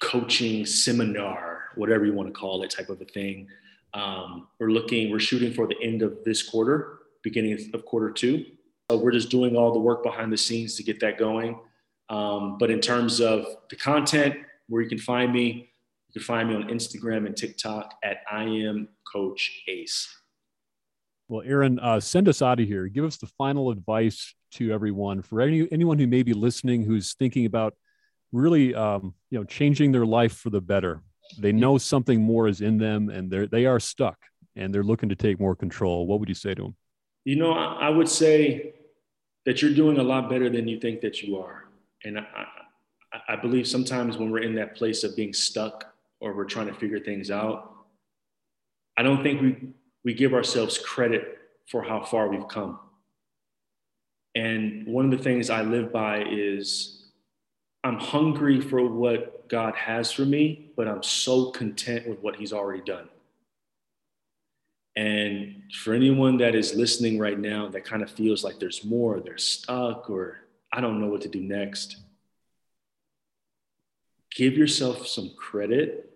coaching 0.01 0.64
seminar, 0.64 1.70
whatever 1.74 2.07
you 2.07 2.12
want 2.12 2.29
to 2.29 2.33
call 2.33 2.62
it, 2.62 2.70
type 2.70 2.88
of 2.88 3.01
a 3.01 3.05
thing. 3.05 3.48
Um, 3.94 4.46
we're 4.61 4.70
looking, 4.70 5.11
we're 5.11 5.18
shooting 5.18 5.53
for 5.53 5.66
the 5.66 5.77
end 5.83 6.03
of 6.03 6.22
this 6.24 6.42
quarter, 6.42 7.01
beginning 7.22 7.59
of 7.74 7.85
quarter 7.85 8.11
two. 8.11 8.46
So 8.90 8.96
we're 8.96 9.12
just 9.12 9.31
doing 9.31 9.57
all 9.57 9.72
the 9.72 9.81
work 9.81 10.03
behind 10.03 10.33
the 10.33 10.37
scenes 10.37 10.77
to 10.77 10.83
get 10.85 11.01
that 11.01 11.18
going. 11.18 11.59
Um, 12.11 12.59
but 12.59 12.70
in 12.70 12.81
terms 12.81 13.20
of 13.20 13.44
the 13.70 13.77
content, 13.77 14.37
where 14.68 14.83
you 14.83 14.88
can 14.88 14.98
find 14.98 15.33
me, 15.33 15.70
you 16.09 16.12
can 16.12 16.22
find 16.22 16.48
me 16.48 16.55
on 16.55 16.64
Instagram 16.64 17.27
and 17.27 17.37
TikTok 17.37 17.94
at 18.03 18.18
I 18.31 18.44
am 18.44 18.88
Coach 19.11 19.62
Ace. 19.66 20.14
Well, 21.29 21.43
Aaron, 21.45 21.79
uh, 21.79 22.01
send 22.01 22.27
us 22.27 22.41
out 22.41 22.59
of 22.59 22.67
here. 22.67 22.88
Give 22.88 23.05
us 23.05 23.19
the 23.19 23.27
final 23.27 23.71
advice 23.71 24.35
to 24.53 24.73
everyone 24.73 25.21
for 25.21 25.43
any 25.43 25.71
anyone 25.71 25.99
who 25.99 26.07
may 26.07 26.23
be 26.23 26.33
listening 26.33 26.85
who's 26.85 27.14
thinking 27.14 27.45
about 27.45 27.75
really, 28.33 28.75
um, 28.75 29.14
you 29.31 29.38
know, 29.38 29.45
changing 29.45 29.93
their 29.93 30.07
life 30.07 30.33
for 30.33 30.49
the 30.49 30.61
better. 30.61 31.03
They 31.38 31.53
know 31.53 31.77
something 31.77 32.23
more 32.23 32.49
is 32.49 32.62
in 32.62 32.79
them, 32.79 33.11
and 33.11 33.31
they're 33.31 33.47
they 33.47 33.67
are 33.67 33.79
stuck, 33.79 34.17
and 34.57 34.75
they're 34.75 34.83
looking 34.83 35.11
to 35.11 35.17
take 35.17 35.38
more 35.38 35.55
control. 35.55 36.07
What 36.07 36.21
would 36.21 36.31
you 36.31 36.35
say 36.35 36.55
to 36.55 36.62
them? 36.62 36.77
You 37.25 37.37
know, 37.37 37.53
I 37.53 37.91
would 37.91 38.09
say 38.09 38.75
that 39.45 39.61
you're 39.61 39.75
doing 39.75 39.99
a 39.99 40.03
lot 40.03 40.31
better 40.31 40.49
than 40.49 40.67
you 40.67 40.81
think 40.81 41.03
that 41.03 41.23
you 41.23 41.38
are, 41.38 41.69
and 42.05 42.19
I, 42.19 42.47
I 43.29 43.37
believe 43.37 43.67
sometimes 43.67 44.17
when 44.17 44.31
we're 44.31 44.43
in 44.43 44.55
that 44.55 44.77
place 44.77 45.05
of 45.05 45.14
being 45.14 45.35
stuck 45.35 45.93
or 46.21 46.35
we're 46.35 46.47
trying 46.47 46.69
to 46.69 46.75
figure 46.75 46.99
things 46.99 47.31
out, 47.31 47.75
I 48.97 49.03
don't 49.03 49.23
think 49.23 49.43
we 49.43 49.57
we 50.09 50.14
give 50.14 50.33
ourselves 50.33 50.79
credit 50.79 51.37
for 51.66 51.83
how 51.83 52.03
far 52.03 52.31
we've 52.31 52.49
come. 52.49 52.79
And 54.35 54.87
one 54.87 55.05
of 55.05 55.11
the 55.11 55.23
things 55.23 55.51
I 55.51 55.61
live 55.61 55.92
by 55.92 56.25
is 56.25 57.11
I'm 57.85 57.99
hungry 57.99 58.59
for 58.59 58.88
what 58.88 59.51
God 59.51 59.75
has 59.75 60.11
for 60.11 60.25
me, 60.25 60.71
but 60.79 60.88
I'm 60.88 61.03
so 61.03 61.51
content 61.51 62.09
with 62.09 62.21
what 62.21 62.37
He's 62.37 62.55
already 62.55 62.83
done. 62.83 63.11
And 64.97 65.64
for 65.75 65.92
anyone 65.92 66.38
that 66.38 66.55
is 66.55 66.75
listening 66.75 67.18
right 67.18 67.38
now 67.38 67.68
that 67.68 67.85
kind 67.85 68.03
of 68.03 68.11
feels 68.11 68.42
like 68.42 68.59
there's 68.59 68.87
more, 68.87 69.21
they're 69.21 69.37
stuck, 69.37 70.09
or 70.09 70.38
I 70.73 70.81
don't 70.81 71.03
know 71.03 71.09
what 71.09 71.21
to 71.21 71.29
do 71.29 71.42
next, 71.42 71.99
give 74.35 74.55
yourself 74.55 75.07
some 75.07 75.33
credit 75.37 76.08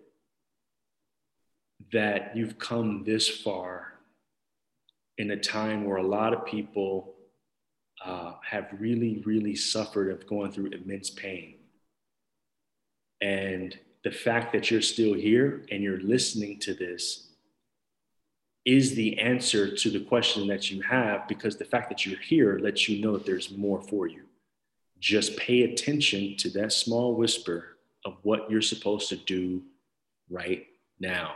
that 1.93 2.35
you've 2.35 2.59
come 2.59 3.03
this 3.05 3.29
far 3.29 3.93
in 5.17 5.31
a 5.31 5.39
time 5.39 5.85
where 5.85 5.97
a 5.97 6.07
lot 6.07 6.33
of 6.33 6.45
people 6.45 7.13
uh, 8.03 8.33
have 8.43 8.67
really, 8.79 9.21
really 9.25 9.55
suffered 9.55 10.11
of 10.11 10.27
going 10.27 10.51
through 10.51 10.71
immense 10.71 11.09
pain. 11.09 11.55
And 13.21 13.77
the 14.03 14.11
fact 14.11 14.51
that 14.53 14.69
you're 14.69 14.81
still 14.81 15.13
here 15.13 15.65
and 15.71 15.81
you're 15.81 16.01
listening 16.01 16.59
to 16.61 16.73
this 16.73 17.29
is 18.65 18.95
the 18.95 19.19
answer 19.19 19.75
to 19.75 19.89
the 19.89 19.99
question 19.99 20.47
that 20.47 20.71
you 20.71 20.81
have 20.81 21.27
because 21.27 21.57
the 21.57 21.65
fact 21.65 21.89
that 21.89 22.05
you're 22.05 22.19
here 22.19 22.59
lets 22.59 22.89
you 22.89 23.01
know 23.01 23.13
that 23.13 23.25
there's 23.25 23.51
more 23.51 23.81
for 23.81 24.07
you. 24.07 24.23
Just 24.99 25.37
pay 25.37 25.63
attention 25.63 26.35
to 26.37 26.49
that 26.51 26.73
small 26.73 27.15
whisper 27.15 27.77
of 28.05 28.17
what 28.23 28.49
you're 28.49 28.61
supposed 28.61 29.09
to 29.09 29.15
do 29.15 29.61
right 30.29 30.65
now. 30.99 31.33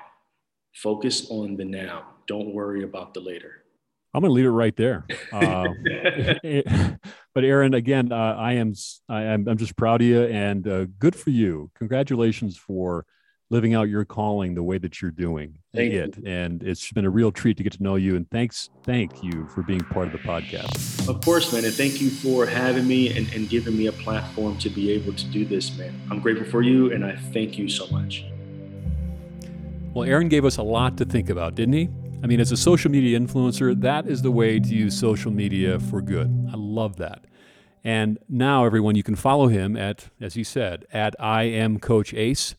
Focus 0.77 1.27
on 1.31 1.55
the 1.57 1.65
now. 1.65 2.05
Don't 2.27 2.53
worry 2.53 2.83
about 2.83 3.15
the 3.15 3.19
later. 3.19 3.63
I'm 4.13 4.21
going 4.21 4.29
to 4.29 4.33
leave 4.33 4.45
it 4.45 4.49
right 4.49 4.75
there. 4.75 5.07
Uh, 5.31 5.69
but 7.33 7.43
Aaron, 7.43 7.73
again, 7.73 8.11
uh, 8.11 8.35
I 8.37 8.53
am 8.53 8.73
I 9.09 9.23
am 9.23 9.47
I'm 9.47 9.57
just 9.57 9.75
proud 9.75 10.01
of 10.01 10.07
you 10.07 10.23
and 10.25 10.67
uh, 10.67 10.85
good 10.99 11.15
for 11.15 11.31
you. 11.31 11.71
Congratulations 11.75 12.57
for 12.57 13.05
living 13.49 13.73
out 13.73 13.89
your 13.89 14.05
calling 14.05 14.53
the 14.53 14.61
way 14.61 14.77
that 14.77 15.01
you're 15.01 15.09
doing 15.09 15.57
Thank 15.73 15.93
it. 15.93 16.17
You. 16.17 16.23
And 16.27 16.61
it's 16.61 16.91
been 16.91 17.05
a 17.05 17.09
real 17.09 17.31
treat 17.31 17.57
to 17.57 17.63
get 17.63 17.73
to 17.73 17.81
know 17.81 17.95
you. 17.95 18.15
And 18.15 18.29
thanks, 18.29 18.69
thank 18.83 19.23
you 19.23 19.47
for 19.47 19.63
being 19.63 19.79
part 19.79 20.07
of 20.07 20.11
the 20.13 20.19
podcast. 20.19 21.09
Of 21.09 21.21
course, 21.21 21.51
man. 21.51 21.65
And 21.65 21.73
thank 21.73 22.01
you 22.01 22.11
for 22.11 22.45
having 22.45 22.87
me 22.87 23.17
and, 23.17 23.27
and 23.33 23.49
giving 23.49 23.75
me 23.75 23.87
a 23.87 23.93
platform 23.93 24.57
to 24.59 24.69
be 24.69 24.91
able 24.91 25.13
to 25.13 25.25
do 25.27 25.43
this, 25.43 25.75
man. 25.75 25.99
I'm 26.11 26.19
grateful 26.19 26.45
for 26.45 26.61
you 26.61 26.91
and 26.91 27.03
I 27.03 27.15
thank 27.15 27.57
you 27.57 27.67
so 27.67 27.87
much. 27.87 28.25
Well, 29.97 30.07
Aaron 30.07 30.29
gave 30.29 30.45
us 30.45 30.57
a 30.57 30.61
lot 30.61 30.95
to 30.97 31.05
think 31.05 31.27
about, 31.27 31.55
didn't 31.55 31.73
he? 31.73 31.89
I 32.21 32.27
mean, 32.27 32.39
as 32.39 32.51
a 32.51 32.55
social 32.55 32.91
media 32.91 33.19
influencer, 33.19 33.81
that 33.81 34.05
is 34.05 34.21
the 34.21 34.29
way 34.29 34.59
to 34.59 34.69
use 34.69 34.95
social 34.95 35.31
media 35.31 35.79
for 35.79 36.03
good. 36.03 36.27
I 36.51 36.55
love 36.55 36.97
that. 36.97 37.25
And 37.83 38.19
now, 38.29 38.63
everyone, 38.63 38.93
you 38.93 39.01
can 39.01 39.15
follow 39.15 39.47
him 39.47 39.75
at, 39.75 40.09
as 40.21 40.35
he 40.35 40.43
said, 40.43 40.85
at 40.93 41.15
I 41.19 41.45
am 41.45 41.79
Coach 41.79 42.13
Ace 42.13 42.53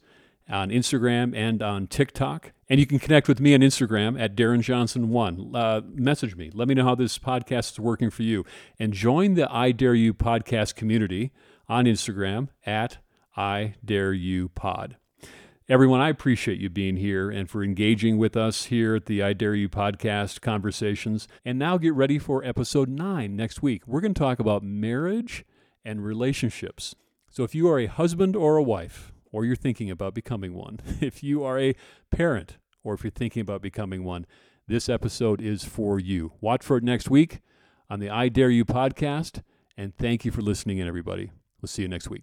on 0.48 0.70
Instagram 0.70 1.33
and 1.33 1.62
on 1.62 1.87
TikTok. 1.87 2.51
And 2.68 2.81
you 2.81 2.87
can 2.87 2.98
connect 2.98 3.29
with 3.29 3.38
me 3.38 3.55
on 3.55 3.61
Instagram 3.61 4.20
at 4.20 4.35
Darren 4.35 4.59
Johnson1. 4.59 5.55
Uh, 5.55 5.83
message 5.94 6.35
me. 6.35 6.51
Let 6.53 6.66
me 6.66 6.74
know 6.74 6.87
how 6.87 6.96
this 6.96 7.20
podcast 7.20 7.70
is 7.70 7.79
working 7.79 8.11
for 8.11 8.24
you. 8.24 8.44
And 8.81 8.92
join 8.92 9.35
the 9.35 9.48
I 9.48 9.70
Dare 9.70 9.94
You 9.94 10.12
podcast 10.12 10.74
community 10.74 11.31
on 11.68 11.85
Instagram 11.85 12.48
at 12.66 12.98
I 13.37 13.77
Dare 13.85 14.12
You 14.12 14.48
Pod. 14.48 14.96
Everyone, 15.71 16.01
I 16.01 16.09
appreciate 16.09 16.59
you 16.59 16.71
being 16.71 16.97
here 16.97 17.29
and 17.29 17.51
for 17.51 17.63
engaging 17.63 18.17
with 18.17 18.39
us 18.39 18.65
here 18.65 18.95
at 18.95 19.05
the 19.05 19.23
I 19.23 19.35
Dare 19.35 19.55
You 19.55 19.69
podcast 19.69 20.41
conversations. 20.41 21.29
And 21.45 21.59
now 21.59 21.77
get 21.77 21.93
ready 21.93 22.19
for 22.19 22.43
episode 22.43 22.89
nine 22.89 23.37
next 23.37 23.61
week. 23.61 23.83
We're 23.87 24.01
going 24.01 24.15
to 24.15 24.19
talk 24.19 24.39
about 24.39 24.63
marriage 24.63 25.45
and 25.85 26.03
relationships. 26.03 26.95
So 27.31 27.45
if 27.45 27.55
you 27.55 27.69
are 27.69 27.79
a 27.79 27.85
husband 27.85 28.35
or 28.35 28.57
a 28.57 28.63
wife, 28.63 29.13
or 29.31 29.45
you're 29.45 29.57
thinking 29.57 29.91
about 29.91 30.15
becoming 30.15 30.55
one, 30.55 30.81
if 31.03 31.23
you 31.23 31.45
are 31.45 31.59
a 31.59 31.75
parent, 32.11 32.57
or 32.83 32.95
if 32.95 33.05
you're 33.05 33.11
thinking 33.11 33.43
about 33.43 33.61
becoming 33.61 34.05
one, 34.05 34.25
this 34.67 34.89
episode 34.89 35.43
is 35.43 35.65
for 35.65 36.01
you. 36.01 36.33
Watch 36.41 36.65
for 36.65 36.79
it 36.79 36.83
next 36.83 37.11
week 37.11 37.41
on 37.91 38.01
the 38.01 38.09
I 38.09 38.31
Dare 38.31 38.49
You 38.49 38.65
podcast. 38.65 39.43
And 39.77 39.95
thank 39.95 40.25
you 40.25 40.31
for 40.33 40.41
listening 40.41 40.79
in, 40.79 40.89
everybody. 40.89 41.31
We'll 41.61 41.69
see 41.69 41.83
you 41.83 41.89
next 41.89 42.09
week. 42.09 42.23